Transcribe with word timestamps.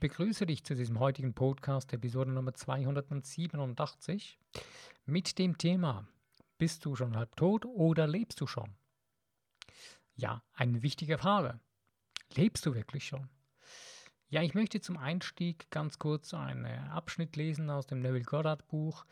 Ich 0.00 0.08
begrüße 0.08 0.46
dich 0.46 0.64
zu 0.64 0.74
diesem 0.74 0.98
heutigen 0.98 1.34
Podcast, 1.34 1.92
Episode 1.92 2.30
Nummer 2.30 2.54
287, 2.54 4.38
mit 5.04 5.38
dem 5.38 5.58
Thema 5.58 6.08
Bist 6.56 6.86
du 6.86 6.96
schon 6.96 7.18
halb 7.18 7.36
tot 7.36 7.66
oder 7.66 8.06
lebst 8.06 8.40
du 8.40 8.46
schon? 8.46 8.74
Ja, 10.14 10.42
eine 10.54 10.80
wichtige 10.80 11.18
Frage. 11.18 11.60
Lebst 12.34 12.64
du 12.64 12.74
wirklich 12.74 13.06
schon? 13.06 13.28
Ja, 14.30 14.40
ich 14.40 14.54
möchte 14.54 14.80
zum 14.80 14.96
Einstieg 14.96 15.70
ganz 15.70 15.98
kurz 15.98 16.32
einen 16.32 16.64
Abschnitt 16.88 17.36
lesen 17.36 17.68
aus 17.68 17.86
dem 17.86 18.00
Neville 18.00 18.24
Goddard 18.24 18.66
Buch. 18.68 19.04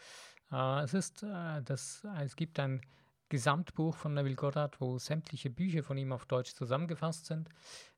Äh, 0.50 0.84
es, 0.84 0.94
ist, 0.94 1.22
äh, 1.22 1.60
das, 1.64 2.02
es 2.18 2.34
gibt 2.34 2.58
ein 2.58 2.80
Gesamtbuch 3.28 3.94
von 3.94 4.14
Neville 4.14 4.36
Goddard, 4.36 4.80
wo 4.80 4.98
sämtliche 4.98 5.50
Bücher 5.50 5.82
von 5.82 5.98
ihm 5.98 6.12
auf 6.12 6.26
Deutsch 6.26 6.54
zusammengefasst 6.54 7.26
sind. 7.26 7.48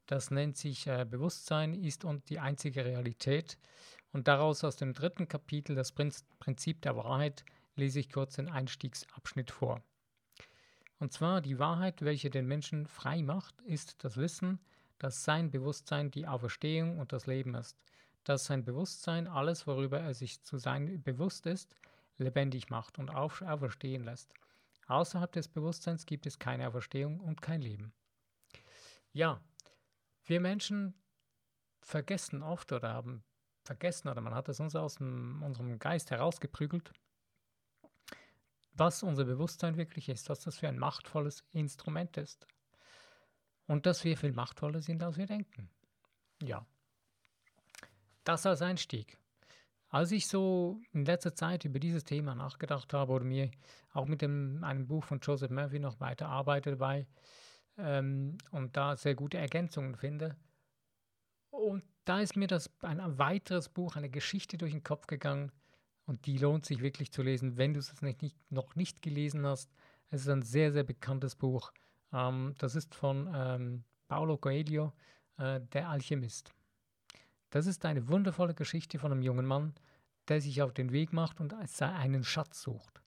Das 0.07 0.31
nennt 0.31 0.57
sich 0.57 0.87
äh, 0.87 1.07
Bewusstsein 1.09 1.75
ist 1.75 2.05
und 2.05 2.29
die 2.31 2.41
einzige 2.41 2.85
Realität. 2.85 3.59
Und 4.13 4.27
daraus 4.27 4.65
aus 4.65 4.77
dem 4.77 4.93
dritten 4.93 5.29
Kapitel, 5.29 5.77
das 5.77 5.93
Prinzip 5.93 6.83
der 6.83 6.97
Wahrheit, 6.97 7.45
lese 7.77 8.01
ich 8.01 8.11
kurz 8.11 8.35
den 8.35 8.49
Einstiegsabschnitt 8.49 9.51
vor. 9.53 9.83
Und 10.99 11.13
zwar 11.13 11.41
die 11.41 11.59
Wahrheit, 11.59 12.03
welche 12.03 12.29
den 12.29 12.47
Menschen 12.47 12.87
frei 12.87 13.23
macht, 13.23 13.61
ist 13.63 14.05
das 14.05 14.17
Wissen, 14.17 14.61
dass 14.99 15.25
sein 15.25 15.51
Bewusstsein 15.51 16.11
die 16.11 16.27
Auferstehung 16.27 16.99
und 16.99 17.13
das 17.13 17.27
Leben 17.27 17.55
ist. 17.55 17.83
Dass 18.25 18.45
sein 18.45 18.65
Bewusstsein 18.65 19.27
alles, 19.27 19.67
worüber 19.67 19.99
er 19.99 20.13
sich 20.13 20.43
zu 20.43 20.59
sein 20.59 21.03
bewusst 21.03 21.47
ist, 21.47 21.75
lebendig 22.19 22.69
macht 22.69 22.99
und 22.99 23.09
auferstehen 23.09 24.05
lässt. 24.05 24.35
Außerhalb 24.91 25.31
des 25.31 25.47
Bewusstseins 25.47 26.05
gibt 26.05 26.27
es 26.27 26.41
keine 26.41 26.67
Auferstehung 26.67 27.21
und 27.21 27.41
kein 27.41 27.63
Leben. 27.63 27.93
Ja, 29.13 29.41
wir 30.25 30.41
Menschen 30.41 30.95
vergessen 31.81 32.43
oft 32.43 32.73
oder 32.73 32.93
haben 32.93 33.23
vergessen 33.63 34.09
oder 34.09 34.21
man 34.21 34.35
hat 34.35 34.49
es 34.49 34.59
uns 34.59 34.75
aus 34.75 34.97
dem, 34.97 35.45
unserem 35.45 35.79
Geist 35.79 36.11
herausgeprügelt, 36.11 36.93
was 38.73 39.05
unser 39.05 39.25
Bewusstsein 39.25 39.77
wirklich 39.77 40.09
ist, 40.09 40.29
was 40.29 40.41
das 40.41 40.59
für 40.59 40.69
ein 40.69 40.79
machtvolles 40.79 41.45
Instrument 41.53 42.17
ist. 42.17 42.49
Und 43.67 43.87
dass 43.87 44.03
wir 44.03 44.17
viel 44.17 44.33
machtvoller 44.33 44.83
sind, 44.83 45.05
als 45.05 45.17
wir 45.17 45.27
denken. 45.27 45.71
Ja. 46.43 46.67
Das 48.25 48.45
als 48.45 48.61
Einstieg. 48.61 49.19
Als 49.91 50.13
ich 50.13 50.29
so 50.29 50.81
in 50.93 51.05
letzter 51.05 51.35
Zeit 51.35 51.65
über 51.65 51.79
dieses 51.79 52.05
Thema 52.05 52.35
nachgedacht 52.35 52.93
habe 52.93 53.13
oder 53.13 53.25
mir 53.25 53.51
auch 53.93 54.07
mit 54.07 54.23
dem, 54.23 54.63
einem 54.65 54.87
Buch 54.87 55.05
von 55.05 55.21
Joseph 55.21 55.51
Murphy 55.51 55.79
noch 55.81 56.01
weiter 56.01 56.29
arbeite 56.29 56.71
dabei 56.71 57.07
ähm, 57.77 58.39
und 58.51 58.77
da 58.77 58.97
sehr 58.97 59.15
gute 59.15 59.39
Ergänzungen 59.39 59.97
finde, 59.97 60.37
und 61.51 61.83
da 62.05 62.21
ist 62.21 62.37
mir 62.37 62.47
das 62.47 62.71
ein 62.83 63.19
weiteres 63.19 63.69
Buch, 63.69 63.97
eine 63.97 64.09
Geschichte 64.09 64.57
durch 64.57 64.73
den 64.73 64.83
Kopf 64.83 65.07
gegangen 65.07 65.53
und 66.07 66.27
die 66.27 66.39
lohnt 66.39 66.65
sich 66.65 66.81
wirklich 66.81 67.13
zu 67.13 67.23
lesen, 67.23 67.57
wenn 67.57 67.75
du 67.75 67.81
es 67.81 68.01
nicht, 68.03 68.23
nicht, 68.23 68.37
noch 68.51 68.75
nicht 68.77 69.03
gelesen 69.03 69.47
hast. 69.47 69.71
Es 70.09 70.23
ist 70.23 70.29
ein 70.29 70.43
sehr, 70.43 70.73
sehr 70.73 70.85
bekanntes 70.85 71.37
Buch. 71.37 71.73
Ähm, 72.13 72.55
das 72.59 72.75
ist 72.75 72.95
von 72.95 73.31
ähm, 73.35 73.85
Paulo 74.09 74.39
Coelho, 74.39 74.93
äh, 75.39 75.61
Der 75.73 75.89
Alchemist. 75.89 76.53
Das 77.51 77.67
ist 77.67 77.85
eine 77.85 78.09
wundervolle 78.09 78.55
Geschichte 78.55 78.99
von 78.99 79.13
einem 79.13 79.23
jungen 79.23 79.47
Mann, 79.47 79.75
der 80.29 80.41
sich 80.41 80.63
auf 80.63 80.73
den 80.73 80.93
Weg 80.93 81.13
macht 81.13 81.41
und 81.41 81.55
einen 81.81 82.25
Schatz 82.25 82.63
sucht. 82.63 83.03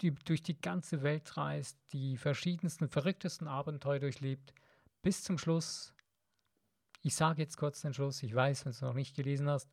Die 0.00 0.14
durch 0.14 0.42
die 0.42 0.58
ganze 0.58 1.02
Welt 1.02 1.36
reist, 1.36 1.76
die 1.92 2.16
verschiedensten, 2.16 2.88
verrücktesten 2.88 3.46
Abenteuer 3.46 3.98
durchlebt, 3.98 4.54
bis 5.02 5.22
zum 5.22 5.38
Schluss. 5.38 5.92
Ich 7.02 7.14
sage 7.14 7.42
jetzt 7.42 7.56
kurz 7.56 7.82
den 7.82 7.94
Schluss, 7.94 8.22
ich 8.22 8.34
weiß, 8.34 8.64
wenn 8.64 8.72
du 8.72 8.76
es 8.76 8.80
noch 8.80 8.94
nicht 8.94 9.14
gelesen 9.14 9.48
hast, 9.48 9.68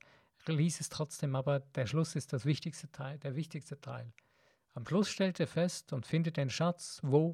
lies 0.45 0.79
es 0.79 0.89
trotzdem, 0.89 1.35
aber 1.35 1.59
der 1.59 1.87
Schluss 1.87 2.15
ist 2.15 2.33
das 2.33 2.45
wichtigste 2.45 2.91
Teil, 2.91 3.17
der 3.19 3.35
wichtigste 3.35 3.79
Teil. 3.79 4.11
Am 4.73 4.85
Schluss 4.85 5.09
stellt 5.09 5.39
er 5.39 5.47
fest 5.47 5.93
und 5.93 6.05
findet 6.05 6.37
den 6.37 6.49
Schatz, 6.49 6.99
wo? 7.01 7.31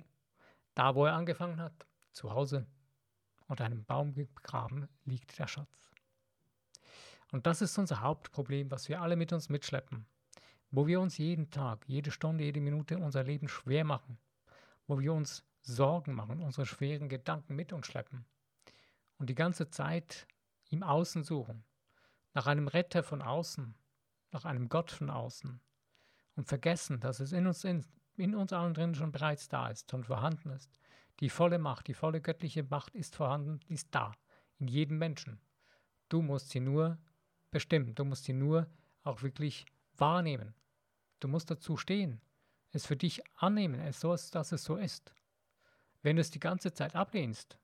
Da, 0.75 0.95
wo 0.95 1.05
er 1.05 1.13
angefangen 1.13 1.59
hat, 1.59 1.87
zu 2.11 2.31
Hause. 2.31 2.67
Unter 3.47 3.65
einem 3.65 3.83
Baum 3.83 4.13
begraben 4.13 4.87
liegt 5.05 5.37
der 5.39 5.47
Schatz. 5.47 5.90
Und 7.31 7.47
das 7.47 7.61
ist 7.61 7.77
unser 7.77 8.01
Hauptproblem, 8.01 8.69
was 8.69 8.89
wir 8.89 9.01
alle 9.01 9.15
mit 9.15 9.33
uns 9.33 9.49
mitschleppen. 9.49 10.05
Wo 10.69 10.85
wir 10.87 11.01
uns 11.01 11.17
jeden 11.17 11.49
Tag, 11.49 11.83
jede 11.87 12.11
Stunde, 12.11 12.43
jede 12.43 12.61
Minute 12.61 12.97
unser 12.97 13.23
Leben 13.23 13.47
schwer 13.47 13.83
machen. 13.83 14.17
Wo 14.85 14.99
wir 14.99 15.13
uns 15.13 15.43
Sorgen 15.61 16.13
machen, 16.13 16.41
unsere 16.41 16.65
schweren 16.65 17.07
Gedanken 17.07 17.55
mit 17.55 17.71
uns 17.71 17.87
schleppen. 17.87 18.25
Und 19.17 19.29
die 19.29 19.35
ganze 19.35 19.69
Zeit 19.69 20.27
im 20.69 20.83
Außen 20.83 21.23
suchen. 21.23 21.63
Nach 22.33 22.47
einem 22.47 22.67
Retter 22.67 23.03
von 23.03 23.21
außen. 23.21 23.75
Nach 24.31 24.45
einem 24.45 24.69
Gott 24.69 24.91
von 24.91 25.09
außen. 25.09 25.61
Und 26.35 26.47
vergessen, 26.47 26.99
dass 26.99 27.19
es 27.19 27.31
in 27.31 27.47
uns, 27.47 27.63
in, 27.63 27.85
in 28.17 28.35
uns 28.35 28.53
allen 28.53 28.73
drin 28.73 28.95
schon 28.95 29.11
bereits 29.11 29.47
da 29.47 29.69
ist 29.69 29.93
und 29.93 30.05
vorhanden 30.05 30.49
ist. 30.49 30.79
Die 31.19 31.29
volle 31.29 31.59
Macht, 31.59 31.87
die 31.87 31.93
volle 31.93 32.21
göttliche 32.21 32.63
Macht 32.63 32.95
ist 32.95 33.15
vorhanden, 33.15 33.59
ist 33.67 33.89
da. 33.91 34.13
In 34.57 34.67
jedem 34.67 34.97
Menschen. 34.97 35.39
Du 36.09 36.21
musst 36.21 36.49
sie 36.49 36.59
nur 36.59 36.97
bestimmen. 37.51 37.95
Du 37.95 38.05
musst 38.05 38.25
sie 38.25 38.33
nur 38.33 38.67
auch 39.03 39.21
wirklich 39.21 39.65
wahrnehmen. 39.97 40.55
Du 41.19 41.27
musst 41.27 41.51
dazu 41.51 41.77
stehen, 41.77 42.21
es 42.71 42.85
für 42.85 42.95
dich 42.95 43.21
annehmen, 43.35 43.79
es 43.79 43.99
so, 43.99 44.15
dass 44.31 44.51
es 44.51 44.63
so 44.63 44.77
ist. 44.77 45.13
Wenn 46.01 46.15
du 46.15 46.21
es 46.21 46.31
die 46.31 46.39
ganze 46.39 46.73
Zeit 46.73 46.95
ablehnst, 46.95 47.57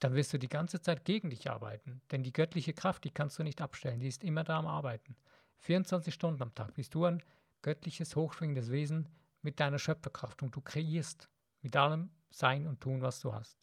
dann 0.00 0.14
wirst 0.14 0.32
du 0.32 0.38
die 0.38 0.48
ganze 0.48 0.80
Zeit 0.80 1.04
gegen 1.04 1.30
dich 1.30 1.50
arbeiten. 1.50 2.00
Denn 2.10 2.22
die 2.22 2.32
göttliche 2.32 2.72
Kraft, 2.72 3.04
die 3.04 3.10
kannst 3.10 3.38
du 3.38 3.42
nicht 3.42 3.60
abstellen, 3.60 4.00
die 4.00 4.08
ist 4.08 4.24
immer 4.24 4.44
da 4.44 4.58
am 4.58 4.66
Arbeiten. 4.66 5.14
24 5.58 6.12
Stunden 6.12 6.42
am 6.42 6.54
Tag 6.54 6.74
bist 6.74 6.94
du 6.94 7.04
ein 7.04 7.22
göttliches, 7.62 8.16
hochschwingendes 8.16 8.70
Wesen 8.70 9.08
mit 9.42 9.60
deiner 9.60 9.78
Schöpferkraft 9.78 10.42
und 10.42 10.56
du 10.56 10.60
kreierst 10.60 11.28
mit 11.60 11.76
allem 11.76 12.10
Sein 12.30 12.66
und 12.66 12.80
Tun, 12.80 13.02
was 13.02 13.20
du 13.20 13.34
hast. 13.34 13.58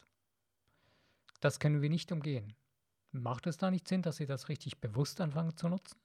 Das 1.40 1.58
können 1.58 1.82
wir 1.82 1.90
nicht 1.90 2.10
umgehen. 2.12 2.54
Macht 3.10 3.46
es 3.46 3.56
da 3.56 3.70
nicht 3.70 3.88
Sinn, 3.88 4.02
dass 4.02 4.16
Sie 4.16 4.26
das 4.26 4.48
richtig 4.48 4.78
bewusst 4.78 5.20
anfangen 5.20 5.56
zu 5.56 5.68
nutzen? 5.68 5.98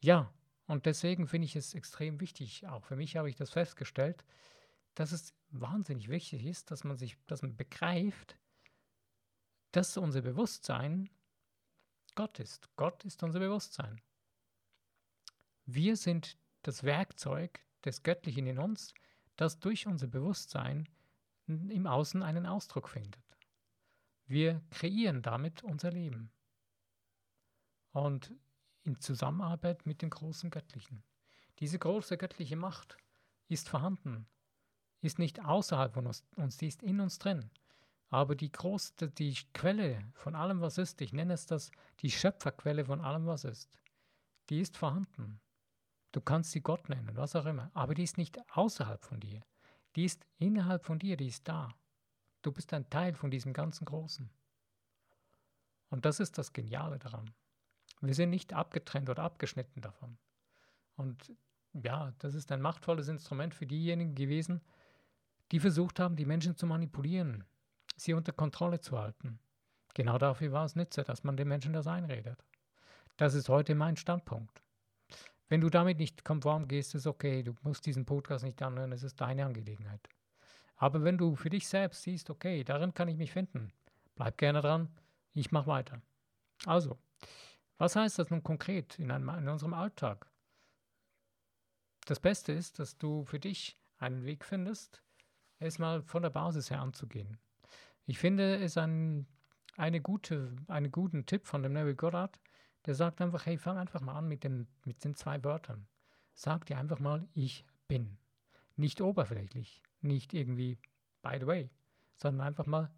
Ja, 0.00 0.32
und 0.66 0.86
deswegen 0.86 1.26
finde 1.26 1.46
ich 1.46 1.56
es 1.56 1.74
extrem 1.74 2.20
wichtig, 2.20 2.66
auch 2.66 2.84
für 2.84 2.96
mich 2.96 3.16
habe 3.16 3.30
ich 3.30 3.36
das 3.36 3.50
festgestellt, 3.50 4.24
dass 4.94 5.12
es 5.12 5.32
wahnsinnig 5.50 6.08
wichtig 6.08 6.44
ist, 6.44 6.70
dass 6.70 6.84
man 6.84 6.96
sich, 6.96 7.16
dass 7.26 7.42
man 7.42 7.56
begreift, 7.56 8.36
dass 9.72 9.96
unser 9.96 10.22
Bewusstsein 10.22 11.08
Gott 12.14 12.38
ist. 12.38 12.68
Gott 12.76 13.04
ist 13.04 13.22
unser 13.22 13.38
Bewusstsein. 13.38 14.00
Wir 15.64 15.96
sind 15.96 16.36
das 16.62 16.82
Werkzeug 16.82 17.60
des 17.84 18.02
Göttlichen 18.02 18.46
in 18.46 18.58
uns, 18.58 18.92
das 19.36 19.60
durch 19.60 19.86
unser 19.86 20.08
Bewusstsein 20.08 20.88
im 21.46 21.86
Außen 21.86 22.22
einen 22.22 22.44
Ausdruck 22.44 22.88
findet. 22.88 23.27
Wir 24.28 24.62
kreieren 24.70 25.22
damit 25.22 25.64
unser 25.64 25.90
Leben. 25.90 26.30
Und 27.92 28.32
in 28.82 29.00
Zusammenarbeit 29.00 29.86
mit 29.86 30.02
dem 30.02 30.10
großen 30.10 30.50
Göttlichen. 30.50 31.02
Diese 31.58 31.78
große 31.78 32.16
göttliche 32.16 32.56
Macht 32.56 32.96
ist 33.48 33.68
vorhanden, 33.68 34.26
ist 35.00 35.18
nicht 35.18 35.44
außerhalb 35.44 35.94
von 35.94 36.06
uns, 36.06 36.56
die 36.58 36.68
ist 36.68 36.82
in 36.82 37.00
uns 37.00 37.18
drin. 37.18 37.50
Aber 38.10 38.36
die 38.36 38.52
große, 38.52 39.10
die 39.10 39.34
Quelle 39.52 40.10
von 40.14 40.34
allem, 40.34 40.60
was 40.60 40.78
ist, 40.78 41.00
ich 41.00 41.12
nenne 41.12 41.34
es 41.34 41.46
das, 41.46 41.70
die 42.00 42.10
Schöpferquelle 42.10 42.84
von 42.84 43.00
allem, 43.00 43.26
was 43.26 43.44
ist, 43.44 43.70
die 44.50 44.60
ist 44.60 44.76
vorhanden. 44.76 45.40
Du 46.12 46.20
kannst 46.20 46.52
sie 46.52 46.62
Gott 46.62 46.88
nennen, 46.88 47.16
was 47.16 47.34
auch 47.34 47.46
immer, 47.46 47.70
aber 47.74 47.94
die 47.94 48.04
ist 48.04 48.16
nicht 48.18 48.38
außerhalb 48.56 49.04
von 49.04 49.20
dir. 49.20 49.42
Die 49.96 50.04
ist 50.04 50.26
innerhalb 50.38 50.84
von 50.84 50.98
dir, 50.98 51.16
die 51.16 51.28
ist 51.28 51.48
da. 51.48 51.74
Du 52.48 52.52
bist 52.52 52.72
ein 52.72 52.88
Teil 52.88 53.12
von 53.12 53.30
diesem 53.30 53.52
ganzen 53.52 53.84
Großen. 53.84 54.30
Und 55.90 56.06
das 56.06 56.18
ist 56.18 56.38
das 56.38 56.54
Geniale 56.54 56.98
daran. 56.98 57.30
Wir 58.00 58.14
sind 58.14 58.30
nicht 58.30 58.54
abgetrennt 58.54 59.10
oder 59.10 59.22
abgeschnitten 59.22 59.82
davon. 59.82 60.16
Und 60.96 61.30
ja, 61.74 62.14
das 62.20 62.32
ist 62.32 62.50
ein 62.50 62.62
machtvolles 62.62 63.08
Instrument 63.08 63.54
für 63.54 63.66
diejenigen 63.66 64.14
gewesen, 64.14 64.62
die 65.52 65.60
versucht 65.60 66.00
haben, 66.00 66.16
die 66.16 66.24
Menschen 66.24 66.56
zu 66.56 66.64
manipulieren, 66.64 67.44
sie 67.96 68.14
unter 68.14 68.32
Kontrolle 68.32 68.80
zu 68.80 68.98
halten. 68.98 69.38
Genau 69.92 70.16
dafür 70.16 70.50
war 70.50 70.64
es 70.64 70.74
nütze, 70.74 71.04
dass 71.04 71.24
man 71.24 71.36
den 71.36 71.48
Menschen 71.48 71.74
das 71.74 71.86
einredet. 71.86 72.42
Das 73.18 73.34
ist 73.34 73.50
heute 73.50 73.74
mein 73.74 73.98
Standpunkt. 73.98 74.62
Wenn 75.50 75.60
du 75.60 75.68
damit 75.68 75.98
nicht 75.98 76.24
konform 76.24 76.66
gehst, 76.66 76.94
ist 76.94 77.06
okay, 77.06 77.42
du 77.42 77.54
musst 77.60 77.84
diesen 77.84 78.06
Podcast 78.06 78.42
nicht 78.42 78.62
anhören, 78.62 78.92
es 78.92 79.02
ist 79.02 79.20
deine 79.20 79.44
Angelegenheit. 79.44 80.08
Aber 80.78 81.02
wenn 81.02 81.18
du 81.18 81.34
für 81.34 81.50
dich 81.50 81.68
selbst 81.68 82.02
siehst, 82.02 82.30
okay, 82.30 82.64
darin 82.64 82.94
kann 82.94 83.08
ich 83.08 83.16
mich 83.16 83.32
finden, 83.32 83.72
bleib 84.14 84.38
gerne 84.38 84.60
dran, 84.60 84.88
ich 85.34 85.50
mache 85.50 85.66
weiter. 85.66 86.00
Also, 86.64 86.98
was 87.76 87.96
heißt 87.96 88.18
das 88.18 88.30
nun 88.30 88.42
konkret 88.42 88.98
in, 88.98 89.10
einem, 89.10 89.28
in 89.28 89.48
unserem 89.48 89.74
Alltag? 89.74 90.30
Das 92.06 92.20
Beste 92.20 92.52
ist, 92.52 92.78
dass 92.78 92.96
du 92.96 93.24
für 93.24 93.40
dich 93.40 93.76
einen 93.98 94.24
Weg 94.24 94.44
findest, 94.44 95.02
erstmal 95.58 96.02
von 96.02 96.22
der 96.22 96.30
Basis 96.30 96.70
her 96.70 96.80
anzugehen. 96.80 97.38
Ich 98.06 98.18
finde 98.18 98.56
es 98.56 98.78
ein, 98.78 99.26
eine 99.76 100.00
gute, 100.00 100.56
einen 100.68 100.92
guten 100.92 101.26
Tipp 101.26 101.46
von 101.46 101.62
dem 101.62 101.72
Neville 101.72 101.96
Goddard, 101.96 102.40
der 102.86 102.94
sagt 102.94 103.20
einfach, 103.20 103.46
hey, 103.46 103.58
fang 103.58 103.76
einfach 103.76 104.00
mal 104.00 104.14
an 104.14 104.28
mit 104.28 104.44
den, 104.44 104.68
mit 104.84 105.04
den 105.04 105.14
zwei 105.14 105.42
Wörtern. 105.42 105.88
Sag 106.34 106.66
dir 106.66 106.78
einfach 106.78 107.00
mal, 107.00 107.28
ich 107.34 107.66
bin. 107.88 108.16
Nicht 108.78 109.00
oberflächlich, 109.00 109.82
nicht 110.00 110.32
irgendwie 110.32 110.78
by 111.20 111.36
the 111.40 111.46
way, 111.46 111.70
sondern 112.16 112.46
einfach 112.46 112.64
mal 112.64 112.90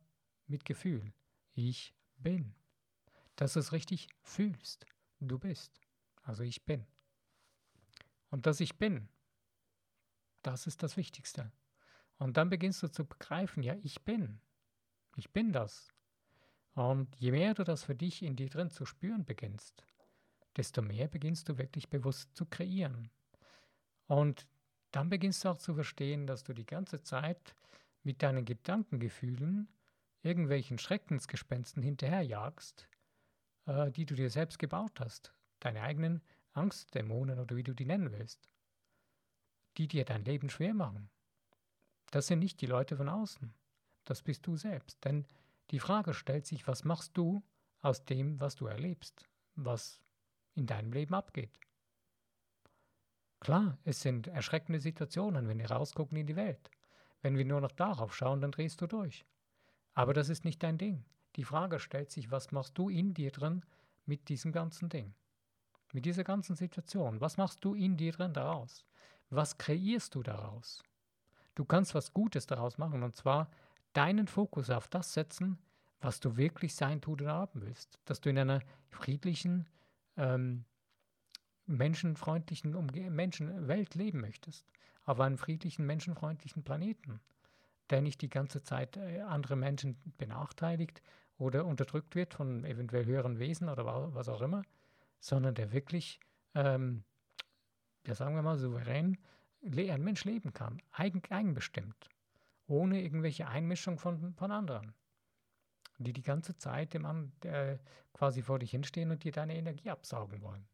mit 0.46 0.66
Gefühl. 0.66 1.12
Ich 1.54 1.94
bin. 2.18 2.54
Dass 3.36 3.54
du 3.54 3.60
es 3.60 3.72
richtig 3.72 4.08
fühlst. 4.22 4.84
Du 5.20 5.38
bist. 5.38 5.80
Also 6.22 6.42
ich 6.42 6.66
bin. 6.66 6.86
Und 8.28 8.44
dass 8.44 8.60
ich 8.60 8.76
bin, 8.76 9.08
das 10.42 10.66
ist 10.66 10.82
das 10.82 10.98
Wichtigste. 10.98 11.50
Und 12.18 12.36
dann 12.36 12.50
beginnst 12.50 12.82
du 12.82 12.88
zu 12.88 13.06
begreifen, 13.06 13.62
ja, 13.62 13.74
ich 13.82 14.02
bin. 14.02 14.38
Ich 15.16 15.30
bin 15.30 15.50
das. 15.50 15.88
Und 16.74 17.16
je 17.16 17.30
mehr 17.30 17.54
du 17.54 17.64
das 17.64 17.84
für 17.84 17.94
dich 17.94 18.22
in 18.22 18.36
dir 18.36 18.50
drin 18.50 18.68
zu 18.68 18.84
spüren 18.84 19.24
beginnst, 19.24 19.82
desto 20.56 20.82
mehr 20.82 21.08
beginnst 21.08 21.48
du 21.48 21.56
wirklich 21.56 21.88
bewusst 21.88 22.36
zu 22.36 22.44
kreieren. 22.44 23.10
Und 24.06 24.46
dann 24.92 25.08
beginnst 25.08 25.44
du 25.44 25.48
auch 25.48 25.58
zu 25.58 25.74
verstehen, 25.74 26.26
dass 26.26 26.44
du 26.44 26.52
die 26.52 26.66
ganze 26.66 27.02
Zeit 27.02 27.54
mit 28.02 28.22
deinen 28.22 28.44
Gedankengefühlen 28.44 29.68
irgendwelchen 30.22 30.78
Schreckensgespensten 30.78 31.82
hinterherjagst, 31.82 32.88
äh, 33.66 33.90
die 33.90 34.06
du 34.06 34.14
dir 34.14 34.30
selbst 34.30 34.58
gebaut 34.58 35.00
hast, 35.00 35.32
deine 35.60 35.82
eigenen 35.82 36.22
Angstdämonen 36.52 37.38
oder 37.38 37.56
wie 37.56 37.62
du 37.62 37.74
die 37.74 37.86
nennen 37.86 38.12
willst, 38.12 38.50
die 39.76 39.88
dir 39.88 40.04
dein 40.04 40.24
Leben 40.24 40.50
schwer 40.50 40.74
machen. 40.74 41.10
Das 42.10 42.26
sind 42.26 42.40
nicht 42.40 42.60
die 42.60 42.66
Leute 42.66 42.96
von 42.96 43.08
außen, 43.08 43.54
das 44.04 44.22
bist 44.22 44.46
du 44.46 44.56
selbst. 44.56 45.04
Denn 45.04 45.26
die 45.70 45.78
Frage 45.78 46.14
stellt 46.14 46.46
sich, 46.46 46.66
was 46.66 46.84
machst 46.84 47.16
du 47.16 47.42
aus 47.80 48.04
dem, 48.04 48.40
was 48.40 48.56
du 48.56 48.66
erlebst, 48.66 49.28
was 49.54 50.00
in 50.54 50.66
deinem 50.66 50.92
Leben 50.92 51.14
abgeht? 51.14 51.58
Klar, 53.40 53.78
es 53.84 54.00
sind 54.00 54.26
erschreckende 54.26 54.80
Situationen, 54.80 55.48
wenn 55.48 55.58
wir 55.58 55.70
rausgucken 55.70 56.18
in 56.18 56.26
die 56.26 56.36
Welt. 56.36 56.70
Wenn 57.22 57.36
wir 57.36 57.44
nur 57.44 57.60
noch 57.60 57.72
darauf 57.72 58.14
schauen, 58.14 58.40
dann 58.40 58.52
drehst 58.52 58.80
du 58.80 58.86
durch. 58.86 59.24
Aber 59.94 60.14
das 60.14 60.28
ist 60.28 60.44
nicht 60.44 60.62
dein 60.62 60.78
Ding. 60.78 61.04
Die 61.36 61.44
Frage 61.44 61.80
stellt 61.80 62.10
sich, 62.10 62.30
was 62.30 62.52
machst 62.52 62.76
du 62.76 62.88
in 62.88 63.14
dir 63.14 63.30
drin 63.30 63.64
mit 64.04 64.28
diesem 64.28 64.52
ganzen 64.52 64.88
Ding? 64.88 65.14
Mit 65.92 66.04
dieser 66.04 66.24
ganzen 66.24 66.54
Situation. 66.54 67.20
Was 67.20 67.36
machst 67.36 67.64
du 67.64 67.74
in 67.74 67.96
dir 67.96 68.12
drin 68.12 68.32
daraus? 68.32 68.84
Was 69.30 69.58
kreierst 69.58 70.14
du 70.14 70.22
daraus? 70.22 70.82
Du 71.54 71.64
kannst 71.64 71.94
was 71.94 72.12
Gutes 72.12 72.46
daraus 72.46 72.78
machen 72.78 73.02
und 73.02 73.16
zwar 73.16 73.50
deinen 73.92 74.28
Fokus 74.28 74.70
auf 74.70 74.88
das 74.88 75.12
setzen, 75.12 75.58
was 76.00 76.20
du 76.20 76.36
wirklich 76.36 76.74
sein, 76.74 77.00
tun 77.00 77.14
oder 77.14 77.32
haben 77.32 77.62
willst. 77.62 77.98
Dass 78.04 78.20
du 78.20 78.30
in 78.30 78.38
einer 78.38 78.60
friedlichen, 78.88 79.68
ähm, 80.16 80.64
menschenfreundlichen 81.70 82.74
Umge 82.74 83.10
Menschenwelt 83.10 83.94
leben 83.94 84.20
möchtest. 84.20 84.66
Auf 85.04 85.20
einem 85.20 85.38
friedlichen, 85.38 85.86
menschenfreundlichen 85.86 86.62
Planeten, 86.62 87.20
der 87.88 88.02
nicht 88.02 88.20
die 88.22 88.28
ganze 88.28 88.62
Zeit 88.62 88.96
äh, 88.96 89.20
andere 89.20 89.56
Menschen 89.56 89.96
benachteiligt 90.18 91.02
oder 91.38 91.64
unterdrückt 91.64 92.14
wird 92.14 92.34
von 92.34 92.64
eventuell 92.64 93.06
höheren 93.06 93.38
Wesen 93.38 93.68
oder 93.68 94.14
was 94.14 94.28
auch 94.28 94.42
immer, 94.42 94.62
sondern 95.20 95.54
der 95.54 95.72
wirklich, 95.72 96.20
ähm, 96.54 97.04
ja 98.06 98.14
sagen 98.14 98.34
wir 98.34 98.42
mal, 98.42 98.58
souverän 98.58 99.16
ein 99.62 100.02
Mensch 100.02 100.24
leben 100.24 100.52
kann, 100.52 100.80
eigen, 100.92 101.22
eigenbestimmt, 101.30 102.08
ohne 102.66 103.02
irgendwelche 103.02 103.46
Einmischung 103.48 103.98
von, 103.98 104.34
von 104.34 104.50
anderen, 104.50 104.94
die 105.98 106.12
die 106.12 106.22
ganze 106.22 106.56
Zeit 106.56 106.94
dem 106.94 107.32
äh, 107.44 107.78
quasi 108.12 108.42
vor 108.42 108.58
dich 108.58 108.70
hinstehen 108.70 109.10
und 109.10 109.24
dir 109.24 109.32
deine 109.32 109.56
Energie 109.56 109.90
absaugen 109.90 110.40
wollen. 110.42 110.66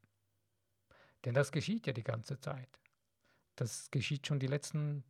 Denn 1.26 1.34
das 1.34 1.52
geschieht 1.52 1.86
ja 1.86 1.92
die 1.92 2.04
ganze 2.04 2.38
Zeit. 2.40 2.80
Das 3.56 3.90
geschieht 3.90 4.26
schon 4.26 4.38
die 4.38 4.46
letzten 4.46 5.04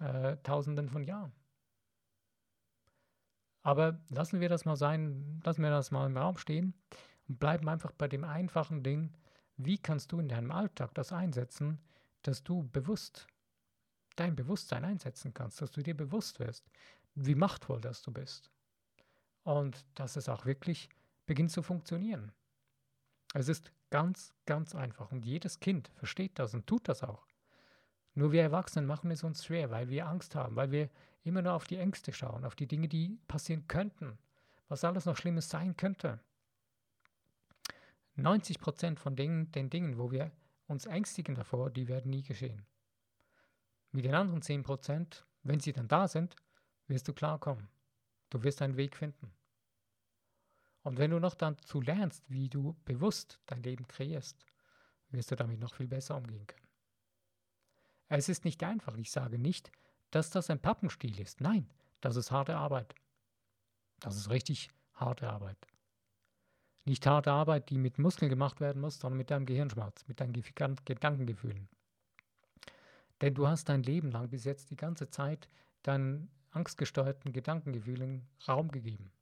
äh, 0.00 0.36
Tausenden 0.38 0.88
von 0.90 1.04
Jahren. 1.04 1.32
Aber 3.62 4.04
lassen 4.08 4.40
wir 4.40 4.48
das 4.48 4.64
mal 4.64 4.76
sein, 4.76 5.40
lassen 5.44 5.62
wir 5.62 5.70
das 5.70 5.92
mal 5.92 6.06
im 6.06 6.16
Raum 6.16 6.36
stehen 6.36 6.74
und 7.28 7.38
bleiben 7.38 7.68
einfach 7.68 7.92
bei 7.92 8.08
dem 8.08 8.24
einfachen 8.24 8.82
Ding, 8.82 9.16
wie 9.56 9.78
kannst 9.78 10.10
du 10.10 10.18
in 10.18 10.28
deinem 10.28 10.50
Alltag 10.50 10.94
das 10.94 11.12
einsetzen, 11.12 11.80
dass 12.22 12.42
du 12.42 12.64
bewusst 12.64 13.28
dein 14.16 14.34
Bewusstsein 14.34 14.84
einsetzen 14.84 15.32
kannst, 15.32 15.62
dass 15.62 15.70
du 15.70 15.80
dir 15.80 15.96
bewusst 15.96 16.40
wirst, 16.40 16.68
wie 17.14 17.36
machtvoll 17.36 17.80
das 17.80 18.02
du 18.02 18.10
bist. 18.10 18.50
Und 19.44 19.86
dass 19.94 20.16
es 20.16 20.28
auch 20.28 20.44
wirklich 20.44 20.88
beginnt 21.26 21.50
zu 21.50 21.62
funktionieren. 21.62 22.32
Es 23.32 23.48
ist 23.48 23.72
ganz, 23.92 24.32
ganz 24.46 24.74
einfach 24.74 25.12
und 25.12 25.26
jedes 25.26 25.60
Kind 25.60 25.90
versteht 25.96 26.38
das 26.38 26.54
und 26.54 26.66
tut 26.66 26.88
das 26.88 27.02
auch. 27.02 27.26
Nur 28.14 28.32
wir 28.32 28.40
Erwachsenen 28.40 28.86
machen 28.86 29.10
es 29.10 29.22
uns 29.22 29.44
schwer, 29.44 29.70
weil 29.70 29.90
wir 29.90 30.06
Angst 30.06 30.34
haben, 30.34 30.56
weil 30.56 30.70
wir 30.70 30.88
immer 31.24 31.42
nur 31.42 31.52
auf 31.52 31.66
die 31.66 31.76
Ängste 31.76 32.10
schauen, 32.14 32.46
auf 32.46 32.56
die 32.56 32.66
Dinge, 32.66 32.88
die 32.88 33.18
passieren 33.28 33.68
könnten, 33.68 34.18
was 34.68 34.82
alles 34.82 35.04
noch 35.04 35.18
Schlimmes 35.18 35.50
sein 35.50 35.76
könnte. 35.76 36.20
90 38.14 38.60
Prozent 38.60 38.98
von 38.98 39.14
Dingen, 39.14 39.52
den 39.52 39.68
Dingen, 39.68 39.98
wo 39.98 40.10
wir 40.10 40.32
uns 40.68 40.86
ängstigen 40.86 41.34
davor, 41.34 41.68
die 41.68 41.86
werden 41.86 42.10
nie 42.10 42.22
geschehen. 42.22 42.64
Mit 43.90 44.06
den 44.06 44.14
anderen 44.14 44.40
10%, 44.40 45.22
wenn 45.42 45.60
sie 45.60 45.74
dann 45.74 45.88
da 45.88 46.08
sind, 46.08 46.34
wirst 46.86 47.08
du 47.08 47.12
klarkommen. 47.12 47.68
Du 48.30 48.42
wirst 48.42 48.62
einen 48.62 48.78
Weg 48.78 48.96
finden. 48.96 49.30
Und 50.82 50.98
wenn 50.98 51.10
du 51.10 51.20
noch 51.20 51.34
dazu 51.34 51.80
lernst, 51.80 52.28
wie 52.28 52.48
du 52.48 52.76
bewusst 52.84 53.40
dein 53.46 53.62
Leben 53.62 53.86
kreierst, 53.86 54.44
wirst 55.10 55.30
du 55.30 55.36
damit 55.36 55.60
noch 55.60 55.74
viel 55.74 55.86
besser 55.86 56.16
umgehen 56.16 56.46
können. 56.46 56.66
Es 58.08 58.28
ist 58.28 58.44
nicht 58.44 58.62
einfach. 58.62 58.96
Ich 58.96 59.10
sage 59.10 59.38
nicht, 59.38 59.70
dass 60.10 60.30
das 60.30 60.50
ein 60.50 60.60
Pappenstiel 60.60 61.18
ist. 61.20 61.40
Nein, 61.40 61.70
das 62.00 62.16
ist 62.16 62.30
harte 62.30 62.56
Arbeit. 62.56 62.94
Das 64.00 64.16
ist 64.16 64.30
richtig 64.30 64.70
harte 64.94 65.30
Arbeit. 65.30 65.56
Nicht 66.84 67.06
harte 67.06 67.30
Arbeit, 67.30 67.70
die 67.70 67.78
mit 67.78 67.98
Muskeln 67.98 68.28
gemacht 68.28 68.60
werden 68.60 68.82
muss, 68.82 68.98
sondern 68.98 69.18
mit 69.18 69.30
deinem 69.30 69.46
Gehirnschmerz, 69.46 70.06
mit 70.08 70.20
deinen 70.20 70.32
Gedankengefühlen. 70.32 71.68
Denn 73.20 73.34
du 73.34 73.46
hast 73.46 73.68
dein 73.68 73.84
Leben 73.84 74.10
lang 74.10 74.28
bis 74.28 74.44
jetzt 74.44 74.70
die 74.70 74.76
ganze 74.76 75.08
Zeit 75.08 75.48
deinen 75.84 76.28
angstgesteuerten 76.50 77.32
Gedankengefühlen 77.32 78.28
Raum 78.48 78.70
gegeben. 78.72 79.12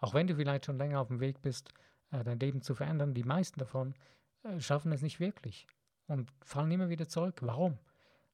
Auch 0.00 0.14
wenn 0.14 0.26
du 0.26 0.34
vielleicht 0.34 0.66
schon 0.66 0.78
länger 0.78 1.00
auf 1.00 1.08
dem 1.08 1.20
Weg 1.20 1.42
bist, 1.42 1.72
äh, 2.10 2.24
dein 2.24 2.40
Leben 2.40 2.62
zu 2.62 2.74
verändern, 2.74 3.14
die 3.14 3.24
meisten 3.24 3.58
davon 3.58 3.94
äh, 4.42 4.60
schaffen 4.60 4.92
es 4.92 5.02
nicht 5.02 5.20
wirklich 5.20 5.66
und 6.06 6.32
fallen 6.42 6.70
immer 6.70 6.88
wieder 6.88 7.08
zurück. 7.08 7.38
Warum? 7.42 7.78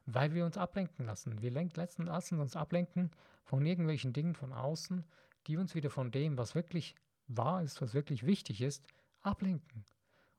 Weil 0.07 0.33
wir 0.35 0.45
uns 0.45 0.57
ablenken 0.57 1.05
lassen. 1.05 1.43
Wir 1.43 1.51
lassen 1.51 2.41
uns 2.41 2.57
ablenken 2.57 3.11
von 3.45 3.67
irgendwelchen 3.67 4.13
Dingen 4.13 4.35
von 4.35 4.53
außen, 4.53 5.05
die 5.47 5.57
uns 5.57 5.75
wieder 5.75 5.91
von 5.91 6.11
dem, 6.11 6.39
was 6.39 6.55
wirklich 6.55 6.95
wahr 7.27 7.63
ist, 7.63 7.83
was 7.83 7.95
wirklich 7.95 8.25
wichtig 8.25 8.61
ist, 8.61 8.87
ablenken 9.23 9.85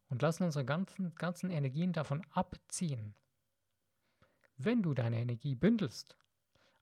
und 0.09 0.21
lassen 0.21 0.43
unsere 0.43 0.65
ganzen, 0.65 1.13
ganzen 1.15 1.49
Energien 1.49 1.93
davon 1.93 2.25
abziehen. 2.31 3.13
Wenn 4.57 4.81
du 4.81 4.93
deine 4.93 5.19
Energie 5.19 5.55
bündelst 5.55 6.17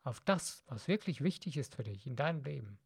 auf 0.04 0.20
das, 0.22 0.64
was 0.68 0.88
wirklich 0.88 1.22
wichtig 1.22 1.58
ist 1.58 1.76
für 1.76 1.84
dich 1.84 2.06
in 2.06 2.16
deinem 2.16 2.44
Leben, 2.44 2.80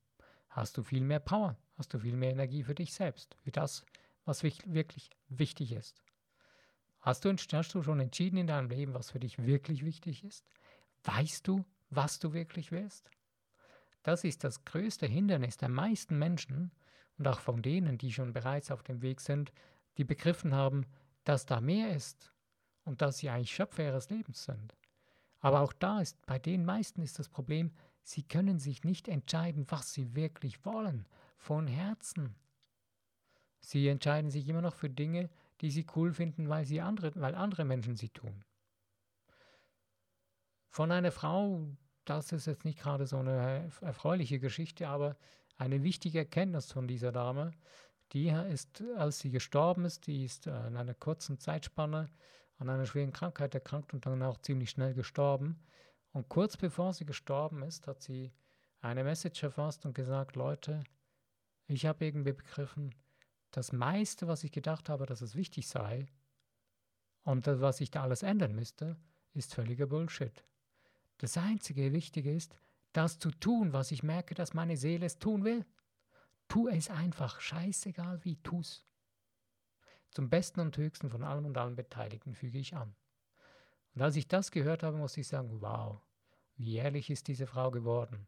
hast 0.59 0.77
du 0.77 0.83
viel 0.83 1.03
mehr 1.03 1.19
Power, 1.19 1.57
hast 1.77 1.93
du 1.93 1.99
viel 1.99 2.15
mehr 2.15 2.31
Energie 2.31 2.63
für 2.63 2.75
dich 2.75 2.93
selbst, 2.93 3.35
für 3.43 3.51
das, 3.51 3.83
was 4.25 4.43
wirklich 4.43 5.09
wichtig 5.27 5.71
ist. 5.71 6.01
Hast 7.01 7.25
du, 7.25 7.31
hast 7.31 7.73
du 7.73 7.81
schon 7.81 7.99
entschieden 7.99 8.37
in 8.37 8.47
deinem 8.47 8.69
Leben, 8.69 8.93
was 8.93 9.11
für 9.11 9.19
dich 9.19 9.45
wirklich 9.45 9.85
wichtig 9.85 10.23
ist? 10.23 10.45
Weißt 11.03 11.47
du, 11.47 11.65
was 11.89 12.19
du 12.19 12.33
wirklich 12.33 12.71
willst? 12.71 13.09
Das 14.03 14.23
ist 14.23 14.43
das 14.43 14.65
größte 14.65 15.07
Hindernis 15.07 15.57
der 15.57 15.69
meisten 15.69 16.17
Menschen, 16.17 16.71
und 17.19 17.27
auch 17.27 17.39
von 17.39 17.61
denen, 17.61 17.97
die 17.97 18.11
schon 18.11 18.33
bereits 18.33 18.71
auf 18.71 18.81
dem 18.81 19.01
Weg 19.01 19.19
sind, 19.19 19.51
die 19.97 20.05
begriffen 20.05 20.55
haben, 20.55 20.85
dass 21.25 21.45
da 21.45 21.59
mehr 21.59 21.93
ist 21.93 22.31
und 22.85 23.01
dass 23.01 23.17
sie 23.17 23.29
eigentlich 23.29 23.53
Schöpfer 23.53 23.83
ihres 23.83 24.09
Lebens 24.09 24.45
sind. 24.45 24.73
Aber 25.41 25.59
auch 25.59 25.73
da 25.73 25.99
ist 25.99 26.25
bei 26.25 26.39
den 26.39 26.65
meisten 26.65 27.01
ist 27.01 27.19
das 27.19 27.29
Problem, 27.29 27.71
sie 28.03 28.23
können 28.23 28.59
sich 28.59 28.83
nicht 28.83 29.07
entscheiden, 29.07 29.65
was 29.69 29.93
sie 29.93 30.15
wirklich 30.15 30.65
wollen, 30.65 31.07
von 31.37 31.67
Herzen. 31.67 32.35
Sie 33.59 33.87
entscheiden 33.87 34.31
sich 34.31 34.47
immer 34.47 34.61
noch 34.61 34.75
für 34.75 34.89
Dinge, 34.89 35.29
die 35.61 35.71
sie 35.71 35.85
cool 35.95 36.13
finden, 36.13 36.49
weil, 36.49 36.65
sie 36.65 36.81
andere, 36.81 37.11
weil 37.15 37.35
andere 37.35 37.65
Menschen 37.65 37.95
sie 37.95 38.09
tun. 38.09 38.43
Von 40.69 40.91
einer 40.91 41.11
Frau, 41.11 41.67
das 42.05 42.31
ist 42.31 42.45
jetzt 42.45 42.65
nicht 42.65 42.79
gerade 42.79 43.07
so 43.07 43.17
eine 43.17 43.69
erfreuliche 43.81 44.39
Geschichte, 44.39 44.87
aber 44.87 45.17
eine 45.57 45.83
wichtige 45.83 46.19
Erkenntnis 46.19 46.71
von 46.71 46.87
dieser 46.87 47.11
Dame, 47.11 47.51
die 48.13 48.29
ist, 48.29 48.83
als 48.97 49.19
sie 49.19 49.29
gestorben 49.29 49.85
ist, 49.85 50.07
die 50.07 50.23
ist 50.23 50.47
äh, 50.47 50.67
in 50.67 50.77
einer 50.77 50.95
kurzen 50.95 51.37
Zeitspanne 51.37 52.09
an 52.57 52.69
einer 52.69 52.85
schweren 52.85 53.13
Krankheit 53.13 53.53
erkrankt 53.53 53.93
und 53.93 54.05
dann 54.05 54.21
auch 54.23 54.37
ziemlich 54.39 54.69
schnell 54.69 54.93
gestorben. 54.93 55.59
Und 56.11 56.29
kurz 56.29 56.57
bevor 56.57 56.93
sie 56.93 57.05
gestorben 57.05 57.63
ist, 57.63 57.87
hat 57.87 58.01
sie 58.01 58.31
eine 58.81 59.03
Message 59.03 59.43
erfasst 59.43 59.85
und 59.85 59.93
gesagt, 59.93 60.35
Leute, 60.35 60.83
Ich 61.71 61.85
habe 61.85 62.03
irgendwie 62.03 62.33
begriffen, 62.33 62.95
das 63.51 63.71
meiste, 63.71 64.27
was 64.27 64.43
ich 64.43 64.51
gedacht 64.51 64.89
habe, 64.89 65.05
dass 65.05 65.21
es 65.21 65.35
wichtig 65.35 65.67
sei 65.67 66.07
und 67.21 67.45
das, 67.45 67.61
was 67.61 67.79
ich 67.79 67.91
da 67.91 68.01
alles 68.01 68.23
ändern 68.23 68.55
müsste, 68.55 68.97
ist 69.33 69.53
völliger 69.53 69.85
Bullshit. 69.85 70.43
Das 71.19 71.37
einzige 71.37 71.93
Wichtige 71.93 72.33
ist, 72.33 72.55
das 72.91 73.19
zu 73.19 73.29
tun, 73.29 73.71
was 73.71 73.91
ich 73.91 74.01
merke, 74.01 74.33
dass 74.33 74.55
meine 74.55 74.77
Seele 74.77 75.05
es 75.05 75.19
tun 75.19 75.43
will. 75.43 75.63
Tu 76.47 76.67
es 76.69 76.89
einfach, 76.89 77.39
scheißegal 77.39 78.25
wie, 78.25 78.37
tu's. 78.37 78.83
Zum 80.09 80.27
Besten 80.31 80.61
und 80.61 80.75
Höchsten 80.75 81.11
von 81.11 81.21
allem 81.21 81.45
und 81.45 81.57
allen 81.57 81.75
Beteiligten 81.75 82.33
füge 82.33 82.57
ich 82.57 82.75
an. 82.75 82.95
Und 83.95 84.01
als 84.01 84.15
ich 84.15 84.27
das 84.27 84.51
gehört 84.51 84.83
habe, 84.83 84.97
muss 84.97 85.17
ich 85.17 85.27
sagen, 85.27 85.61
wow, 85.61 86.01
wie 86.55 86.75
ehrlich 86.75 87.09
ist 87.09 87.27
diese 87.27 87.47
Frau 87.47 87.71
geworden. 87.71 88.27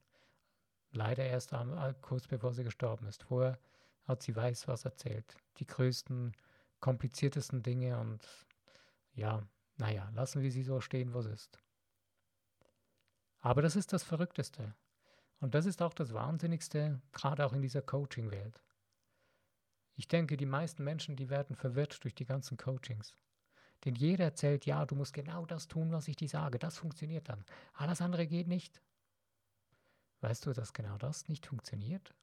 Leider 0.91 1.25
erst 1.25 1.53
äh, 1.53 1.93
kurz 2.01 2.27
bevor 2.27 2.53
sie 2.53 2.63
gestorben 2.63 3.07
ist. 3.07 3.23
Vorher 3.23 3.59
hat 4.05 4.23
sie 4.23 4.35
weiß 4.35 4.67
was 4.67 4.85
erzählt. 4.85 5.37
Die 5.57 5.67
größten, 5.67 6.33
kompliziertesten 6.79 7.63
Dinge 7.63 7.99
und 7.99 8.27
ja, 9.13 9.43
naja, 9.77 10.09
lassen 10.13 10.41
wir 10.41 10.51
sie 10.51 10.63
so 10.63 10.81
stehen, 10.81 11.13
wo 11.13 11.21
sie 11.21 11.31
ist. 11.31 11.59
Aber 13.39 13.61
das 13.61 13.75
ist 13.75 13.93
das 13.93 14.03
Verrückteste. 14.03 14.75
Und 15.39 15.55
das 15.55 15.65
ist 15.65 15.81
auch 15.81 15.93
das 15.93 16.13
Wahnsinnigste, 16.13 17.01
gerade 17.11 17.45
auch 17.45 17.53
in 17.53 17.61
dieser 17.61 17.81
Coaching-Welt. 17.81 18.61
Ich 19.95 20.07
denke, 20.07 20.37
die 20.37 20.45
meisten 20.45 20.83
Menschen, 20.83 21.15
die 21.15 21.29
werden 21.29 21.55
verwirrt 21.55 22.03
durch 22.03 22.15
die 22.15 22.25
ganzen 22.25 22.57
Coachings. 22.57 23.15
Denn 23.85 23.95
jeder 23.95 24.25
erzählt, 24.25 24.65
ja, 24.65 24.85
du 24.85 24.95
musst 24.95 25.13
genau 25.13 25.45
das 25.45 25.67
tun, 25.67 25.91
was 25.91 26.07
ich 26.07 26.15
dir 26.15 26.29
sage. 26.29 26.59
Das 26.59 26.77
funktioniert 26.77 27.29
dann. 27.29 27.43
Alles 27.73 28.01
andere 28.01 28.27
geht 28.27 28.47
nicht. 28.47 28.81
Weißt 30.21 30.45
du, 30.45 30.53
dass 30.53 30.73
genau 30.73 30.97
das 30.97 31.27
nicht 31.27 31.47
funktioniert? 31.47 32.13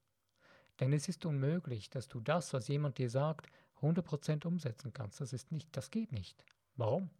Denn 0.78 0.92
es 0.92 1.08
ist 1.08 1.26
unmöglich, 1.26 1.90
dass 1.90 2.06
du 2.06 2.20
das, 2.20 2.52
was 2.52 2.68
jemand 2.68 2.98
dir 2.98 3.10
sagt, 3.10 3.48
100% 3.80 4.46
umsetzen 4.46 4.92
kannst. 4.92 5.20
Das 5.20 5.32
ist 5.32 5.50
nicht, 5.50 5.68
das 5.76 5.90
geht 5.90 6.12
nicht. 6.12 6.44
Warum? 6.76 7.10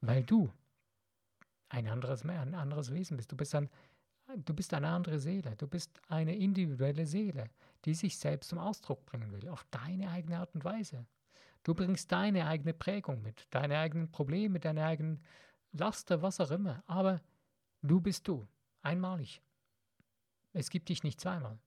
Weil 0.00 0.22
du 0.22 0.52
ein 1.68 1.88
anderes, 1.88 2.24
ein 2.24 2.54
anderes 2.54 2.92
Wesen 2.92 3.16
bist. 3.16 3.32
Du 3.32 3.36
bist, 3.36 3.54
ein, 3.54 3.68
du 4.36 4.54
bist 4.54 4.72
eine 4.74 4.88
andere 4.88 5.18
Seele. 5.18 5.56
Du 5.56 5.66
bist 5.66 6.00
eine 6.08 6.36
individuelle 6.36 7.06
Seele, 7.06 7.50
die 7.84 7.94
sich 7.94 8.16
selbst 8.16 8.50
zum 8.50 8.58
Ausdruck 8.58 9.04
bringen 9.06 9.32
will, 9.32 9.48
auf 9.48 9.64
deine 9.70 10.10
eigene 10.10 10.38
Art 10.38 10.54
und 10.54 10.64
Weise. 10.64 11.06
Du 11.62 11.74
bringst 11.74 12.10
deine 12.10 12.46
eigene 12.46 12.72
Prägung 12.72 13.22
mit, 13.22 13.46
deine 13.50 13.78
eigenen 13.78 14.10
Probleme, 14.10 14.60
deine 14.60 14.84
eigenen 14.84 15.22
Laster, 15.72 16.22
was 16.22 16.40
auch 16.40 16.50
immer. 16.50 16.82
Aber 16.86 17.20
du 17.82 18.00
bist 18.00 18.26
du, 18.28 18.46
einmalig. 18.82 19.42
Es 20.52 20.70
gibt 20.70 20.88
dich 20.88 21.02
nicht 21.02 21.20
zweimal. 21.20 21.58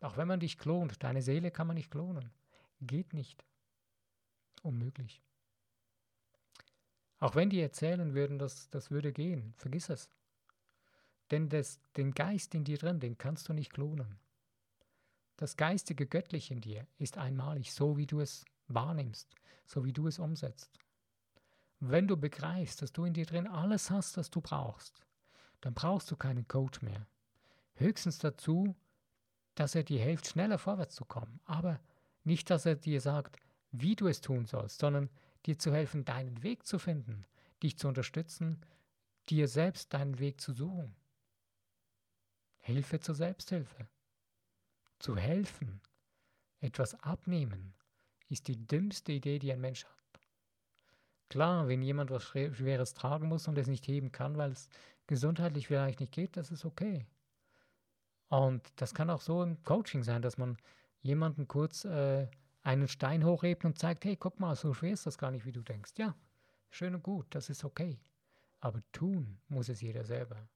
Auch 0.00 0.16
wenn 0.16 0.28
man 0.28 0.40
dich 0.40 0.58
klont, 0.58 1.02
deine 1.02 1.22
Seele 1.22 1.50
kann 1.50 1.66
man 1.66 1.76
nicht 1.76 1.90
klonen. 1.90 2.30
Geht 2.80 3.12
nicht. 3.12 3.44
Unmöglich. 4.62 5.22
Auch 7.20 7.34
wenn 7.34 7.50
die 7.50 7.60
erzählen 7.60 8.14
würden, 8.14 8.38
dass 8.38 8.70
das 8.70 8.90
würde 8.90 9.12
gehen, 9.12 9.54
vergiss 9.56 9.88
es. 9.88 10.08
Denn 11.30 11.48
das, 11.48 11.80
den 11.96 12.12
Geist 12.12 12.54
in 12.54 12.64
dir 12.64 12.78
drin, 12.78 13.00
den 13.00 13.18
kannst 13.18 13.48
du 13.48 13.52
nicht 13.52 13.72
klonen. 13.72 14.18
Das 15.36 15.56
geistige 15.56 16.06
Göttliche 16.06 16.54
in 16.54 16.60
dir 16.60 16.86
ist 16.98 17.18
einmalig, 17.18 17.72
so 17.72 17.96
wie 17.96 18.06
du 18.06 18.20
es 18.20 18.44
wahrnimmst, 18.68 19.34
so 19.66 19.84
wie 19.84 19.92
du 19.92 20.06
es 20.06 20.18
umsetzt. 20.18 20.78
Wenn 21.80 22.08
du 22.08 22.16
begreifst, 22.16 22.82
dass 22.82 22.92
du 22.92 23.04
in 23.04 23.14
dir 23.14 23.26
drin 23.26 23.46
alles 23.46 23.90
hast, 23.90 24.16
was 24.16 24.30
du 24.30 24.40
brauchst, 24.40 25.06
dann 25.60 25.74
brauchst 25.74 26.10
du 26.10 26.16
keinen 26.16 26.48
Coach 26.48 26.82
mehr. 26.82 27.06
Höchstens 27.74 28.18
dazu, 28.18 28.74
dass 29.54 29.74
er 29.74 29.84
dir 29.84 30.02
hilft, 30.02 30.26
schneller 30.26 30.58
vorwärts 30.58 30.94
zu 30.94 31.04
kommen. 31.04 31.40
Aber 31.44 31.80
nicht, 32.24 32.50
dass 32.50 32.66
er 32.66 32.76
dir 32.76 33.00
sagt, 33.00 33.36
wie 33.70 33.96
du 33.96 34.08
es 34.08 34.20
tun 34.20 34.46
sollst, 34.46 34.80
sondern 34.80 35.10
dir 35.46 35.58
zu 35.58 35.72
helfen, 35.72 36.04
deinen 36.04 36.42
Weg 36.42 36.66
zu 36.66 36.78
finden, 36.78 37.24
dich 37.62 37.78
zu 37.78 37.88
unterstützen, 37.88 38.60
dir 39.28 39.48
selbst 39.48 39.92
deinen 39.94 40.18
Weg 40.18 40.40
zu 40.40 40.52
suchen. 40.52 40.96
Hilfe 42.58 43.00
zur 43.00 43.14
Selbsthilfe. 43.14 43.88
Zu 44.98 45.16
helfen, 45.16 45.80
etwas 46.60 46.94
abnehmen, 47.02 47.74
ist 48.28 48.48
die 48.48 48.66
dümmste 48.66 49.12
Idee, 49.12 49.38
die 49.38 49.52
ein 49.52 49.60
Mensch 49.60 49.84
hat. 49.84 49.92
Klar, 51.28 51.68
wenn 51.68 51.82
jemand 51.82 52.10
was 52.10 52.24
Schweres 52.24 52.94
tragen 52.94 53.28
muss 53.28 53.48
und 53.48 53.58
es 53.58 53.66
nicht 53.66 53.86
heben 53.86 54.12
kann, 54.12 54.38
weil 54.38 54.52
es 54.52 54.68
gesundheitlich 55.06 55.66
vielleicht 55.66 56.00
nicht 56.00 56.12
geht, 56.12 56.36
das 56.36 56.50
ist 56.50 56.64
okay. 56.64 57.06
Und 58.28 58.62
das 58.76 58.94
kann 58.94 59.10
auch 59.10 59.20
so 59.20 59.42
im 59.42 59.62
Coaching 59.64 60.02
sein, 60.02 60.22
dass 60.22 60.38
man 60.38 60.56
jemanden 61.00 61.48
kurz 61.48 61.84
äh, 61.84 62.28
einen 62.62 62.88
Stein 62.88 63.24
hochhebt 63.24 63.64
und 63.64 63.78
zeigt, 63.78 64.04
hey, 64.04 64.16
guck 64.16 64.40
mal, 64.40 64.54
so 64.54 64.74
schwer 64.74 64.92
ist 64.92 65.06
das 65.06 65.18
gar 65.18 65.30
nicht, 65.30 65.46
wie 65.46 65.52
du 65.52 65.62
denkst. 65.62 65.92
Ja, 65.96 66.14
schön 66.70 66.94
und 66.94 67.02
gut, 67.02 67.26
das 67.30 67.48
ist 67.50 67.64
okay. 67.64 67.98
Aber 68.60 68.82
tun 68.92 69.38
muss 69.48 69.68
es 69.68 69.80
jeder 69.80 70.04
selber. 70.04 70.48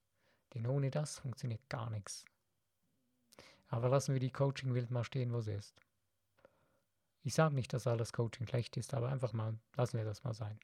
Denn 0.55 0.67
ohne 0.67 0.91
das 0.91 1.19
funktioniert 1.19 1.69
gar 1.69 1.88
nichts. 1.91 2.25
Aber 3.69 3.88
lassen 3.88 4.12
wir 4.12 4.21
die 4.21 4.33
Coaching-Welt 4.33 4.91
mal 4.91 5.05
stehen, 5.05 5.33
wo 5.33 5.41
sie 5.41 5.52
ist. 5.52 5.81
Ich 7.23 7.35
sage 7.35 7.55
nicht, 7.55 7.73
dass 7.73 7.87
alles 7.87 8.12
Coaching 8.12 8.47
schlecht 8.47 8.76
ist, 8.76 8.95
aber 8.95 9.09
einfach 9.09 9.33
mal, 9.33 9.57
lassen 9.76 9.97
wir 9.97 10.05
das 10.05 10.25
mal 10.25 10.35
sein. 10.35 10.59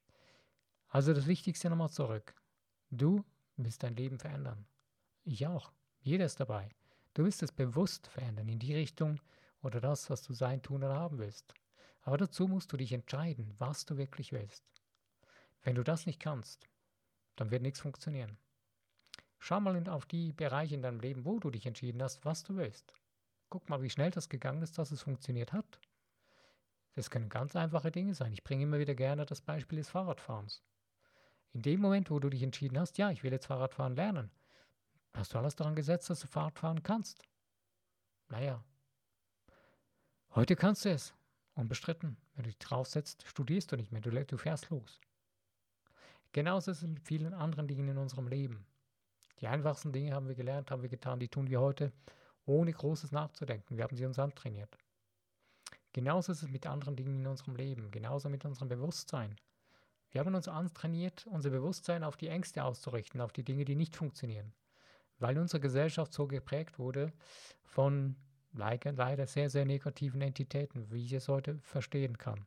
Also 0.89 1.13
das 1.15 1.27
Wichtigste 1.27 1.71
nochmal 1.71 1.91
zurück. 1.91 2.35
Du 2.91 3.25
willst 3.57 3.83
dein 3.83 3.97
Leben 3.97 4.19
verändern. 4.19 4.67
Ich 5.25 5.47
auch. 5.47 5.73
Jeder 6.01 6.25
ist 6.25 6.41
dabei. 6.41 6.69
Du 7.15 7.25
willst 7.25 7.43
es 7.43 7.53
bewusst 7.53 8.07
verändern 8.09 8.49
in 8.49 8.59
die 8.59 8.75
Richtung 8.75 9.21
oder 9.63 9.81
das, 9.81 10.09
was 10.11 10.23
du 10.23 10.33
sein, 10.33 10.63
tun 10.63 10.83
oder 10.83 10.95
haben 10.95 11.19
willst. 11.19 11.55
Aber 12.03 12.17
dazu 12.17 12.49
musst 12.49 12.73
du 12.73 12.77
dich 12.77 12.93
entscheiden, 12.93 13.55
was 13.59 13.85
du 13.85 13.97
wirklich 13.97 14.33
willst. 14.33 14.65
Wenn 15.63 15.75
du 15.75 15.85
das 15.85 16.07
nicht 16.07 16.21
kannst, 16.21 16.69
dann 17.37 17.51
wird 17.51 17.63
nichts 17.63 17.81
funktionieren. 17.81 18.39
Schau 19.39 19.61
mal 19.61 19.89
auf 19.89 20.07
die 20.07 20.33
Bereiche 20.33 20.75
in 20.75 20.83
deinem 20.83 21.01
Leben, 21.01 21.25
wo 21.25 21.39
du 21.39 21.51
dich 21.51 21.67
entschieden 21.67 22.03
hast, 22.03 22.25
was 22.25 22.43
du 22.43 22.57
willst. 22.57 22.95
Guck 23.51 23.69
mal, 23.69 23.83
wie 23.83 23.91
schnell 23.91 24.11
das 24.11 24.29
gegangen 24.29 24.63
ist, 24.63 24.79
dass 24.79 24.91
es 24.91 25.03
funktioniert 25.03 25.53
hat. 25.53 25.68
Das 26.99 27.11
können 27.11 27.29
ganz 27.29 27.55
einfache 27.55 27.93
Dinge 27.93 28.13
sein. 28.13 28.33
Ich 28.33 28.43
bringe 28.43 28.65
immer 28.65 28.81
wieder 28.81 28.97
gerne 28.97 29.25
das 29.25 29.41
Beispiel 29.41 29.79
des 29.79 29.89
Fahrradfahrens. 29.89 30.65
In 31.53 31.63
dem 31.63 31.81
Moment, 31.81 32.11
wo 32.11 32.19
du 32.19 32.29
dich 32.29 32.43
entschieden 32.43 32.77
hast, 32.77 32.99
ja, 32.99 33.13
ich 33.13 33.23
will 33.23 33.31
jetzt 33.31 33.47
Fahrradfahren 33.47 33.95
lernen, 33.95 34.33
Hast 35.15 35.33
du 35.33 35.39
alles 35.39 35.55
daran 35.55 35.77
gesetzt, 35.77 36.11
dass 36.11 36.21
du 36.21 36.27
Fahrrad 36.27 36.59
fahren 36.59 36.83
kannst? 36.83 37.23
Naja. 38.29 38.65
Heute 40.35 40.57
kannst 40.57 40.85
du 40.85 40.91
es. 40.91 41.15
Unbestritten. 41.55 42.17
Wenn 42.35 42.43
du 42.43 42.51
dich 42.51 42.59
draufsetzt, 42.59 43.25
studierst 43.27 43.71
du 43.71 43.77
nicht 43.77 43.93
mehr. 43.93 44.01
Du, 44.01 44.11
du 44.11 44.37
fährst 44.37 44.69
los. 44.71 45.01
Genauso 46.33 46.73
ist 46.73 46.83
es 46.83 46.89
mit 46.89 47.01
vielen 47.01 47.33
anderen 47.33 47.69
Dingen 47.69 47.89
in 47.89 47.99
unserem 47.99 48.27
Leben. 48.27 48.67
Die 49.41 49.47
einfachsten 49.47 49.93
Dinge 49.93 50.15
haben 50.15 50.27
wir 50.27 50.35
gelernt, 50.35 50.73
haben 50.73 50.83
wir 50.83 50.89
getan, 50.89 51.21
die 51.21 51.29
tun 51.29 51.49
wir 51.49 51.61
heute 51.61 51.93
ohne 52.45 52.73
großes 52.73 53.13
nachzudenken. 53.13 53.77
Wir 53.77 53.85
haben 53.85 53.97
sie 53.97 54.05
uns 54.05 54.19
antrainiert. 54.19 54.77
Genauso 55.93 56.33
ist 56.33 56.43
es 56.43 56.49
mit 56.49 56.67
anderen 56.67 56.97
Dingen 56.97 57.21
in 57.21 57.27
unserem 57.27 57.57
Leben, 57.57 57.91
genauso 57.91 58.29
mit 58.29 58.45
unserem 58.45 58.69
Bewusstsein. 58.69 59.37
Wir 60.11 60.21
haben 60.21 60.35
uns 60.35 60.49
antrainiert, 60.49 61.27
unser 61.27 61.51
Bewusstsein 61.51 62.05
auf 62.05 62.17
die 62.17 62.29
Ängste 62.29 62.65
auszurichten, 62.65 63.21
auf 63.21 63.33
die 63.33 63.45
Dinge, 63.45 63.65
die 63.65 63.77
nicht 63.77 63.97
funktionieren 63.97 64.53
weil 65.19 65.39
unsere 65.39 65.61
Gesellschaft 65.61 66.13
so 66.13 66.27
geprägt 66.27 66.79
wurde 66.79 67.13
von 67.65 68.17
leider 68.53 69.27
sehr, 69.27 69.51
sehr 69.51 69.65
negativen 69.65 70.23
Entitäten, 70.23 70.91
wie 70.91 71.05
ich 71.05 71.13
es 71.13 71.29
heute 71.29 71.59
verstehen 71.59 72.19
kann 72.19 72.47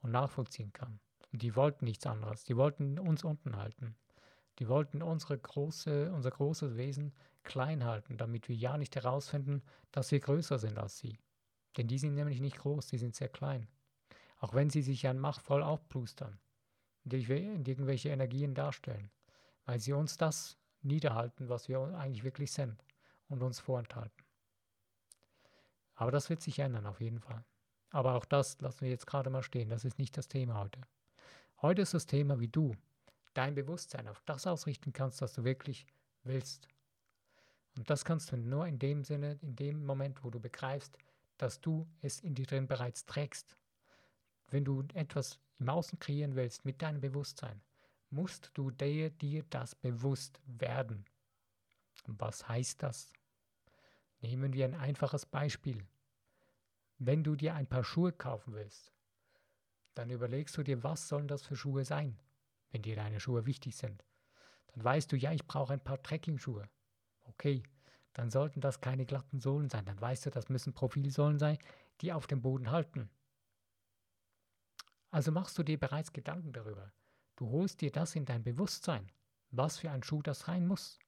und 0.00 0.10
nachvollziehen 0.10 0.72
kann. 0.72 1.00
Und 1.32 1.42
die 1.42 1.56
wollten 1.56 1.84
nichts 1.84 2.06
anderes. 2.06 2.44
Die 2.44 2.56
wollten 2.56 2.98
uns 2.98 3.24
unten 3.24 3.56
halten. 3.56 3.96
Die 4.58 4.68
wollten 4.68 5.02
unsere 5.02 5.38
große, 5.38 6.12
unser 6.12 6.30
großes 6.30 6.76
Wesen 6.76 7.14
klein 7.42 7.84
halten, 7.84 8.18
damit 8.18 8.48
wir 8.48 8.56
ja 8.56 8.76
nicht 8.76 8.96
herausfinden, 8.96 9.62
dass 9.92 10.10
wir 10.10 10.20
größer 10.20 10.58
sind 10.58 10.78
als 10.78 10.98
sie. 10.98 11.18
Denn 11.76 11.88
die 11.88 11.98
sind 11.98 12.14
nämlich 12.14 12.40
nicht 12.40 12.58
groß, 12.58 12.86
die 12.88 12.98
sind 12.98 13.14
sehr 13.14 13.28
klein. 13.28 13.66
Auch 14.38 14.54
wenn 14.54 14.70
sie 14.70 14.82
sich 14.82 15.02
ja 15.02 15.14
machtvoll 15.14 15.62
aufplustern, 15.62 16.38
und 17.04 17.12
irgendwelche 17.12 18.10
Energien 18.10 18.54
darstellen, 18.54 19.10
weil 19.64 19.80
sie 19.80 19.92
uns 19.92 20.16
das 20.16 20.56
niederhalten, 20.82 21.48
was 21.48 21.68
wir 21.68 21.80
eigentlich 21.80 22.24
wirklich 22.24 22.52
sind 22.52 22.82
und 23.28 23.42
uns 23.42 23.58
vorenthalten. 23.60 24.24
Aber 25.94 26.10
das 26.10 26.30
wird 26.30 26.42
sich 26.42 26.58
ändern, 26.58 26.86
auf 26.86 27.00
jeden 27.00 27.20
Fall. 27.20 27.44
Aber 27.90 28.14
auch 28.14 28.24
das 28.24 28.60
lassen 28.60 28.82
wir 28.82 28.90
jetzt 28.90 29.06
gerade 29.06 29.30
mal 29.30 29.42
stehen. 29.42 29.68
Das 29.68 29.84
ist 29.84 29.98
nicht 29.98 30.16
das 30.16 30.28
Thema 30.28 30.58
heute. 30.58 30.80
Heute 31.60 31.82
ist 31.82 31.94
das 31.94 32.06
Thema, 32.06 32.40
wie 32.40 32.48
du 32.48 32.74
dein 33.34 33.54
Bewusstsein 33.54 34.08
auf 34.08 34.20
das 34.24 34.46
ausrichten 34.46 34.92
kannst, 34.92 35.22
was 35.22 35.34
du 35.34 35.44
wirklich 35.44 35.86
willst. 36.24 36.68
Und 37.76 37.88
das 37.88 38.04
kannst 38.04 38.32
du 38.32 38.36
nur 38.36 38.66
in 38.66 38.78
dem 38.78 39.04
Sinne, 39.04 39.38
in 39.42 39.56
dem 39.56 39.84
Moment, 39.84 40.24
wo 40.24 40.30
du 40.30 40.40
begreifst, 40.40 40.98
dass 41.42 41.60
du 41.60 41.88
es 42.00 42.20
in 42.20 42.34
dir 42.34 42.46
drin 42.46 42.68
bereits 42.68 43.04
trägst. 43.04 43.56
Wenn 44.48 44.64
du 44.64 44.84
etwas 44.94 45.40
im 45.58 45.68
Außen 45.68 45.98
kreieren 45.98 46.36
willst 46.36 46.64
mit 46.64 46.82
deinem 46.82 47.00
Bewusstsein, 47.00 47.60
musst 48.10 48.50
du 48.54 48.70
dir, 48.70 49.10
dir 49.10 49.44
das 49.50 49.74
bewusst 49.74 50.40
werden. 50.46 51.04
Was 52.06 52.48
heißt 52.48 52.82
das? 52.82 53.12
Nehmen 54.20 54.52
wir 54.52 54.66
ein 54.66 54.74
einfaches 54.74 55.26
Beispiel. 55.26 55.86
wenn 57.04 57.24
du 57.24 57.34
dir 57.34 57.54
ein 57.54 57.66
paar 57.66 57.84
Schuhe 57.84 58.12
kaufen 58.12 58.54
willst, 58.54 58.92
dann 59.94 60.10
überlegst 60.10 60.56
du 60.56 60.62
dir, 60.62 60.82
was 60.82 61.08
sollen 61.08 61.28
das 61.28 61.42
für 61.42 61.56
Schuhe 61.56 61.84
sein, 61.84 62.18
wenn 62.70 62.82
dir 62.82 62.96
deine 62.96 63.20
Schuhe 63.20 63.44
wichtig 63.44 63.76
sind. 63.76 64.04
Dann 64.68 64.84
weißt 64.84 65.10
du, 65.10 65.16
ja, 65.16 65.32
ich 65.32 65.46
brauche 65.46 65.72
ein 65.72 65.82
paar 65.82 66.02
Trekking-Schuhe. 66.02 66.68
Okay, 67.24 67.62
dann 68.12 68.30
sollten 68.30 68.60
das 68.60 68.80
keine 68.80 69.06
glatten 69.06 69.40
Sohlen 69.40 69.68
sein. 69.68 69.84
Dann 69.84 70.00
weißt 70.00 70.26
du, 70.26 70.30
das 70.30 70.48
müssen 70.48 70.72
Profilsohlen 70.72 71.38
sein, 71.38 71.58
die 72.00 72.12
auf 72.12 72.26
dem 72.26 72.42
Boden 72.42 72.70
halten. 72.70 73.10
Also 75.10 75.30
machst 75.32 75.56
du 75.58 75.62
dir 75.62 75.78
bereits 75.78 76.12
Gedanken 76.12 76.52
darüber. 76.52 76.92
Du 77.36 77.50
holst 77.50 77.80
dir 77.80 77.90
das 77.90 78.14
in 78.14 78.24
dein 78.24 78.42
Bewusstsein, 78.42 79.10
was 79.50 79.78
für 79.78 79.90
ein 79.90 80.02
Schuh 80.02 80.22
das 80.22 80.40
sein 80.40 80.66
muss. 80.66 80.98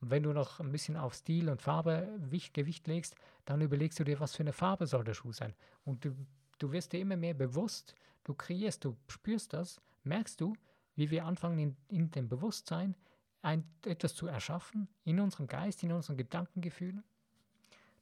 Und 0.00 0.10
wenn 0.10 0.22
du 0.22 0.32
noch 0.32 0.60
ein 0.60 0.72
bisschen 0.72 0.96
auf 0.96 1.14
Stil 1.14 1.50
und 1.50 1.60
Farbe 1.60 2.18
Gewicht 2.52 2.86
legst, 2.86 3.14
dann 3.44 3.60
überlegst 3.60 3.98
du 3.98 4.04
dir, 4.04 4.20
was 4.20 4.34
für 4.34 4.42
eine 4.42 4.52
Farbe 4.52 4.86
soll 4.86 5.04
der 5.04 5.14
Schuh 5.14 5.32
sein. 5.32 5.54
Und 5.84 6.04
du, 6.04 6.14
du 6.58 6.72
wirst 6.72 6.92
dir 6.92 7.00
immer 7.00 7.16
mehr 7.16 7.34
bewusst, 7.34 7.94
du 8.24 8.34
kreierst, 8.34 8.84
du 8.84 8.96
spürst 9.08 9.52
das, 9.52 9.80
merkst 10.02 10.40
du, 10.40 10.54
wie 10.96 11.10
wir 11.10 11.26
anfangen 11.26 11.58
in, 11.58 11.76
in 11.88 12.10
dem 12.10 12.28
Bewusstsein 12.28 12.96
ein, 13.42 13.64
etwas 13.84 14.14
zu 14.14 14.26
erschaffen, 14.26 14.88
in 15.04 15.20
unserem 15.20 15.46
Geist, 15.46 15.82
in 15.82 15.92
unseren 15.92 16.16
Gedankengefühlen. 16.16 17.04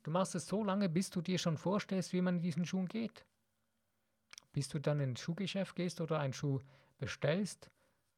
Du 0.03 0.11
machst 0.11 0.35
es 0.35 0.47
so 0.47 0.65
lange, 0.65 0.89
bis 0.89 1.11
du 1.11 1.21
dir 1.21 1.39
schon 1.39 1.59
vorstellst, 1.59 2.13
wie 2.13 2.23
man 2.23 2.37
in 2.37 2.43
diesen 2.43 2.65
Schuhen 2.65 2.89
geht. 2.89 3.25
Bis 4.53 4.69
du 4.69 4.79
dann 4.79 5.01
ins 5.01 5.21
Schuhgeschäft 5.21 5.77
gehst 5.77 6.01
oder 6.01 6.19
einen 6.19 6.33
Schuh 6.33 6.61
bestellst, 6.99 7.71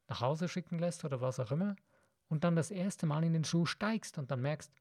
nach 0.09 0.21
Hause 0.21 0.49
schicken 0.49 0.79
lässt 0.79 1.05
oder 1.05 1.21
was 1.21 1.41
auch 1.41 1.51
immer 1.51 1.77
und 2.31 2.45
dann 2.45 2.57
das 2.57 2.71
erste 2.71 3.07
Mal 3.07 3.25
in 3.25 3.33
den 3.33 3.45
Schuh 3.45 3.67
steigst 3.67 4.17
und 4.17 4.31
dann 4.31 4.41
merkst, 4.41 4.73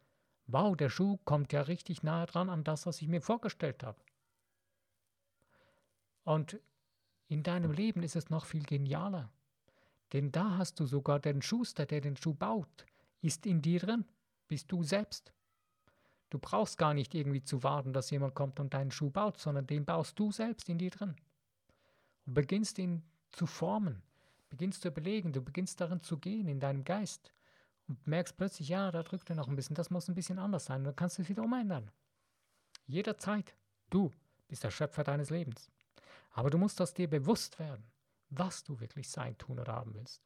wow, 0.45 0.77
der 0.77 0.89
Schuh 0.89 1.17
kommt 1.25 1.51
ja 1.51 1.61
richtig 1.61 2.03
nahe 2.03 2.25
dran 2.27 2.49
an 2.49 2.63
das, 2.63 2.85
was 2.85 3.01
ich 3.01 3.07
mir 3.07 3.21
vorgestellt 3.21 3.83
habe. 3.83 3.99
Und 6.23 6.59
in 7.27 7.43
deinem 7.43 7.71
Leben 7.71 8.03
ist 8.03 8.15
es 8.15 8.29
noch 8.29 8.45
viel 8.45 8.63
genialer. 8.63 9.31
Denn 10.13 10.31
da 10.31 10.57
hast 10.57 10.79
du 10.79 10.85
sogar 10.85 11.19
den 11.19 11.41
Schuster, 11.41 11.85
der 11.85 12.01
den 12.01 12.17
Schuh 12.17 12.33
baut, 12.33 12.85
ist 13.21 13.45
in 13.45 13.61
dir 13.61 13.79
drin, 13.79 14.05
bist 14.47 14.71
du 14.71 14.83
selbst. 14.83 15.33
Du 16.29 16.39
brauchst 16.39 16.77
gar 16.77 16.93
nicht 16.93 17.15
irgendwie 17.15 17.43
zu 17.43 17.63
warten, 17.63 17.93
dass 17.93 18.11
jemand 18.11 18.35
kommt 18.35 18.59
und 18.59 18.73
deinen 18.73 18.91
Schuh 18.91 19.09
baut, 19.09 19.39
sondern 19.39 19.67
den 19.67 19.85
baust 19.85 20.17
du 20.19 20.31
selbst 20.31 20.69
in 20.69 20.77
dir 20.77 20.91
drin. 20.91 21.15
Und 22.25 22.33
beginnst 22.33 22.77
ihn 22.77 23.03
zu 23.31 23.45
formen, 23.45 24.01
beginnst 24.49 24.81
zu 24.81 24.89
überlegen, 24.89 25.33
du 25.33 25.41
beginnst 25.41 25.81
darin 25.81 26.01
zu 26.01 26.17
gehen 26.17 26.47
in 26.47 26.59
deinem 26.59 26.83
Geist 26.83 27.31
und 27.87 28.05
merkst 28.05 28.37
plötzlich, 28.37 28.69
ja, 28.69 28.91
da 28.91 29.01
drückt 29.03 29.29
er 29.29 29.35
noch 29.35 29.47
ein 29.47 29.55
bisschen, 29.55 29.75
das 29.75 29.89
muss 29.89 30.07
ein 30.07 30.15
bisschen 30.15 30.39
anders 30.39 30.65
sein, 30.65 30.83
dann 30.83 30.95
kannst 30.95 31.17
du 31.17 31.23
es 31.23 31.29
wieder 31.29 31.43
umändern. 31.43 31.91
Jederzeit. 32.85 33.55
Du 33.89 34.11
bist 34.47 34.63
der 34.63 34.71
Schöpfer 34.71 35.03
deines 35.03 35.31
Lebens. 35.31 35.71
Aber 36.31 36.49
du 36.49 36.57
musst 36.57 36.79
das 36.79 36.93
dir 36.93 37.09
bewusst 37.09 37.57
werden, 37.57 37.83
was 38.29 38.63
du 38.63 38.79
wirklich 38.79 39.09
sein, 39.09 39.37
tun 39.37 39.59
oder 39.59 39.73
haben 39.73 39.93
willst. 39.93 40.21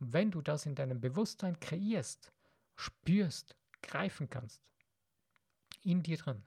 Und 0.00 0.12
wenn 0.12 0.30
du 0.30 0.42
das 0.42 0.66
in 0.66 0.74
deinem 0.74 1.00
Bewusstsein 1.00 1.58
kreierst, 1.60 2.32
spürst, 2.76 3.56
greifen 3.82 4.28
kannst, 4.30 4.62
in 5.82 6.02
dir 6.02 6.16
drin. 6.16 6.42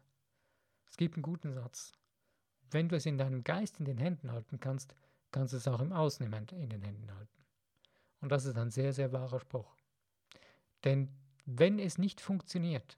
Es 0.89 0.97
gibt 0.97 1.15
einen 1.15 1.23
guten 1.23 1.53
Satz. 1.53 1.93
Wenn 2.69 2.89
du 2.89 2.95
es 2.95 3.05
in 3.05 3.17
deinem 3.17 3.43
Geist 3.43 3.79
in 3.79 3.85
den 3.85 3.97
Händen 3.97 4.31
halten 4.31 4.59
kannst, 4.59 4.95
kannst 5.31 5.53
du 5.53 5.57
es 5.57 5.67
auch 5.67 5.81
im 5.81 5.93
Außen 5.93 6.25
in 6.25 6.69
den 6.69 6.81
Händen 6.81 7.13
halten. 7.13 7.45
Und 8.21 8.29
das 8.29 8.45
ist 8.45 8.57
ein 8.57 8.71
sehr, 8.71 8.93
sehr 8.93 9.11
wahrer 9.11 9.39
Spruch. 9.39 9.75
Denn 10.83 11.09
wenn 11.45 11.79
es 11.79 11.97
nicht 11.97 12.21
funktioniert, 12.21 12.97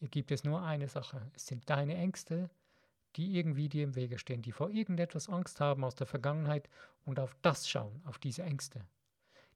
gibt 0.00 0.30
es 0.30 0.44
nur 0.44 0.62
eine 0.62 0.88
Sache. 0.88 1.30
Es 1.34 1.46
sind 1.46 1.68
deine 1.68 1.96
Ängste, 1.96 2.50
die 3.16 3.36
irgendwie 3.36 3.68
dir 3.68 3.84
im 3.84 3.94
Wege 3.94 4.18
stehen, 4.18 4.42
die 4.42 4.52
vor 4.52 4.70
irgendetwas 4.70 5.28
Angst 5.28 5.60
haben 5.60 5.84
aus 5.84 5.94
der 5.94 6.06
Vergangenheit 6.06 6.68
und 7.04 7.18
auf 7.18 7.34
das 7.42 7.68
schauen, 7.68 8.02
auf 8.04 8.18
diese 8.18 8.42
Ängste, 8.42 8.84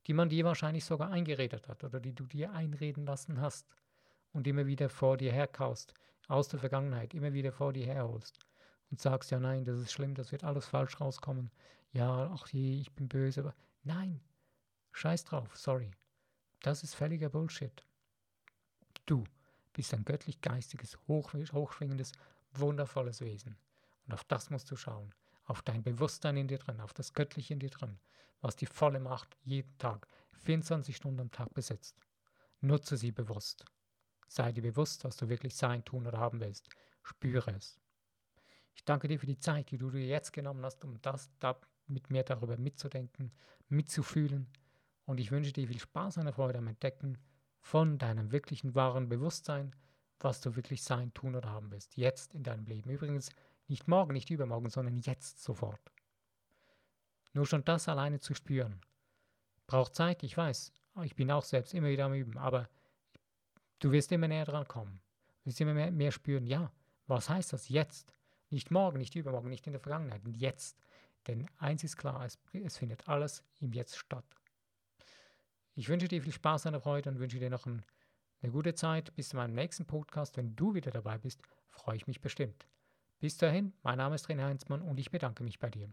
die 0.06 0.14
man 0.14 0.28
dir 0.28 0.44
wahrscheinlich 0.44 0.84
sogar 0.84 1.10
eingeredet 1.10 1.68
hat 1.68 1.84
oder 1.84 2.00
die 2.00 2.14
du 2.14 2.26
dir 2.26 2.52
einreden 2.52 3.04
lassen 3.04 3.40
hast 3.40 3.66
und 4.32 4.46
immer 4.46 4.66
wieder 4.66 4.88
vor 4.88 5.16
dir 5.16 5.32
herkaust, 5.32 5.94
aus 6.28 6.48
der 6.48 6.60
Vergangenheit, 6.60 7.12
immer 7.12 7.32
wieder 7.32 7.52
vor 7.52 7.72
dir 7.72 7.86
herholst 7.86 8.38
und 8.90 9.00
sagst, 9.00 9.30
ja 9.30 9.40
nein, 9.40 9.64
das 9.64 9.78
ist 9.78 9.92
schlimm, 9.92 10.14
das 10.14 10.32
wird 10.32 10.44
alles 10.44 10.66
falsch 10.66 11.00
rauskommen, 11.00 11.50
ja, 11.92 12.30
ach 12.32 12.46
je, 12.48 12.80
ich 12.80 12.92
bin 12.92 13.08
böse, 13.08 13.40
aber 13.40 13.54
nein, 13.82 14.20
scheiß 14.92 15.24
drauf, 15.24 15.56
sorry, 15.56 15.90
das 16.62 16.82
ist 16.82 16.94
völliger 16.94 17.28
Bullshit. 17.28 17.84
Du 19.06 19.24
bist 19.72 19.92
ein 19.92 20.04
göttlich-geistiges, 20.04 20.98
hochschwingendes, 21.08 22.12
wundervolles 22.52 23.20
Wesen. 23.20 23.56
Und 24.06 24.14
auf 24.14 24.24
das 24.24 24.50
musst 24.50 24.70
du 24.70 24.76
schauen. 24.76 25.14
Auf 25.44 25.62
dein 25.62 25.82
Bewusstsein 25.82 26.36
in 26.36 26.48
dir 26.48 26.58
drin, 26.58 26.80
auf 26.80 26.92
das 26.92 27.12
Göttliche 27.12 27.54
in 27.54 27.60
dir 27.60 27.70
drin, 27.70 27.98
was 28.40 28.56
die 28.56 28.66
volle 28.66 29.00
Macht 29.00 29.36
jeden 29.42 29.76
Tag, 29.78 30.06
24 30.32 30.96
Stunden 30.96 31.20
am 31.20 31.30
Tag 31.30 31.52
besitzt. 31.54 31.96
Nutze 32.60 32.96
sie 32.96 33.12
bewusst. 33.12 33.64
Sei 34.28 34.52
dir 34.52 34.62
bewusst, 34.62 35.04
was 35.04 35.16
du 35.16 35.28
wirklich 35.28 35.56
sein, 35.56 35.84
tun 35.84 36.06
oder 36.06 36.18
haben 36.18 36.40
willst. 36.40 36.68
Spüre 37.02 37.50
es. 37.52 37.80
Ich 38.74 38.84
danke 38.84 39.08
dir 39.08 39.18
für 39.18 39.26
die 39.26 39.38
Zeit, 39.38 39.70
die 39.70 39.78
du 39.78 39.90
dir 39.90 40.06
jetzt 40.06 40.32
genommen 40.32 40.64
hast, 40.64 40.84
um 40.84 41.00
das 41.02 41.30
da 41.40 41.58
mit 41.86 42.10
mir 42.10 42.22
darüber 42.22 42.56
mitzudenken, 42.56 43.32
mitzufühlen 43.68 44.46
und 45.10 45.18
ich 45.18 45.32
wünsche 45.32 45.52
dir 45.52 45.66
viel 45.66 45.80
Spaß 45.80 46.18
und 46.18 46.32
Freude 46.32 46.58
am 46.58 46.68
Entdecken 46.68 47.18
von 47.58 47.98
deinem 47.98 48.30
wirklichen 48.30 48.76
wahren 48.76 49.08
Bewusstsein, 49.08 49.74
was 50.22 50.40
du 50.40 50.56
wirklich 50.56 50.82
sein, 50.82 51.12
tun 51.14 51.34
oder 51.34 51.50
haben 51.50 51.70
willst, 51.70 51.96
jetzt 51.96 52.34
in 52.34 52.42
deinem 52.42 52.66
Leben. 52.66 52.90
Übrigens 52.90 53.30
nicht 53.68 53.88
morgen, 53.88 54.12
nicht 54.12 54.30
übermorgen, 54.30 54.68
sondern 54.68 54.98
jetzt 54.98 55.42
sofort. 55.42 55.80
Nur 57.32 57.46
schon 57.46 57.64
das 57.64 57.88
alleine 57.88 58.18
zu 58.18 58.34
spüren, 58.34 58.80
braucht 59.66 59.94
Zeit, 59.94 60.22
ich 60.22 60.36
weiß. 60.36 60.72
Ich 61.04 61.14
bin 61.14 61.30
auch 61.30 61.44
selbst 61.44 61.72
immer 61.74 61.88
wieder 61.88 62.06
am 62.06 62.14
Üben, 62.14 62.36
aber 62.36 62.68
du 63.78 63.92
wirst 63.92 64.10
immer 64.12 64.28
näher 64.28 64.44
dran 64.44 64.66
kommen. 64.66 65.00
Du 65.40 65.46
wirst 65.46 65.60
immer 65.60 65.74
mehr, 65.74 65.90
mehr 65.90 66.10
spüren, 66.10 66.46
ja, 66.46 66.72
was 67.06 67.28
heißt 67.28 67.52
das 67.52 67.68
jetzt? 67.68 68.14
Nicht 68.50 68.70
morgen, 68.70 68.98
nicht 68.98 69.14
übermorgen, 69.14 69.48
nicht 69.48 69.66
in 69.66 69.72
der 69.72 69.80
Vergangenheit, 69.80 70.22
jetzt. 70.26 70.76
Denn 71.26 71.48
eins 71.58 71.84
ist 71.84 71.96
klar, 71.96 72.24
es, 72.24 72.38
es 72.52 72.78
findet 72.78 73.08
alles 73.08 73.44
im 73.60 73.72
Jetzt 73.72 73.96
statt. 73.96 74.24
Ich 75.74 75.88
wünsche 75.88 76.08
dir 76.08 76.22
viel 76.22 76.32
Spaß 76.32 76.66
und 76.66 76.80
Freude 76.80 77.10
und 77.10 77.18
wünsche 77.20 77.38
dir 77.38 77.50
noch 77.50 77.66
ein, 77.66 77.84
eine 78.42 78.52
gute 78.52 78.74
Zeit. 78.74 79.14
Bis 79.14 79.30
zu 79.30 79.36
meinem 79.36 79.54
nächsten 79.54 79.86
Podcast. 79.86 80.36
Wenn 80.36 80.56
du 80.56 80.74
wieder 80.74 80.90
dabei 80.90 81.18
bist, 81.18 81.40
freue 81.70 81.96
ich 81.96 82.06
mich 82.06 82.20
bestimmt. 82.20 82.66
Bis 83.20 83.36
dahin, 83.36 83.72
mein 83.82 83.98
Name 83.98 84.14
ist 84.14 84.28
René 84.28 84.44
Heinzmann 84.44 84.82
und 84.82 84.98
ich 84.98 85.10
bedanke 85.10 85.42
mich 85.42 85.58
bei 85.58 85.68
dir. 85.68 85.90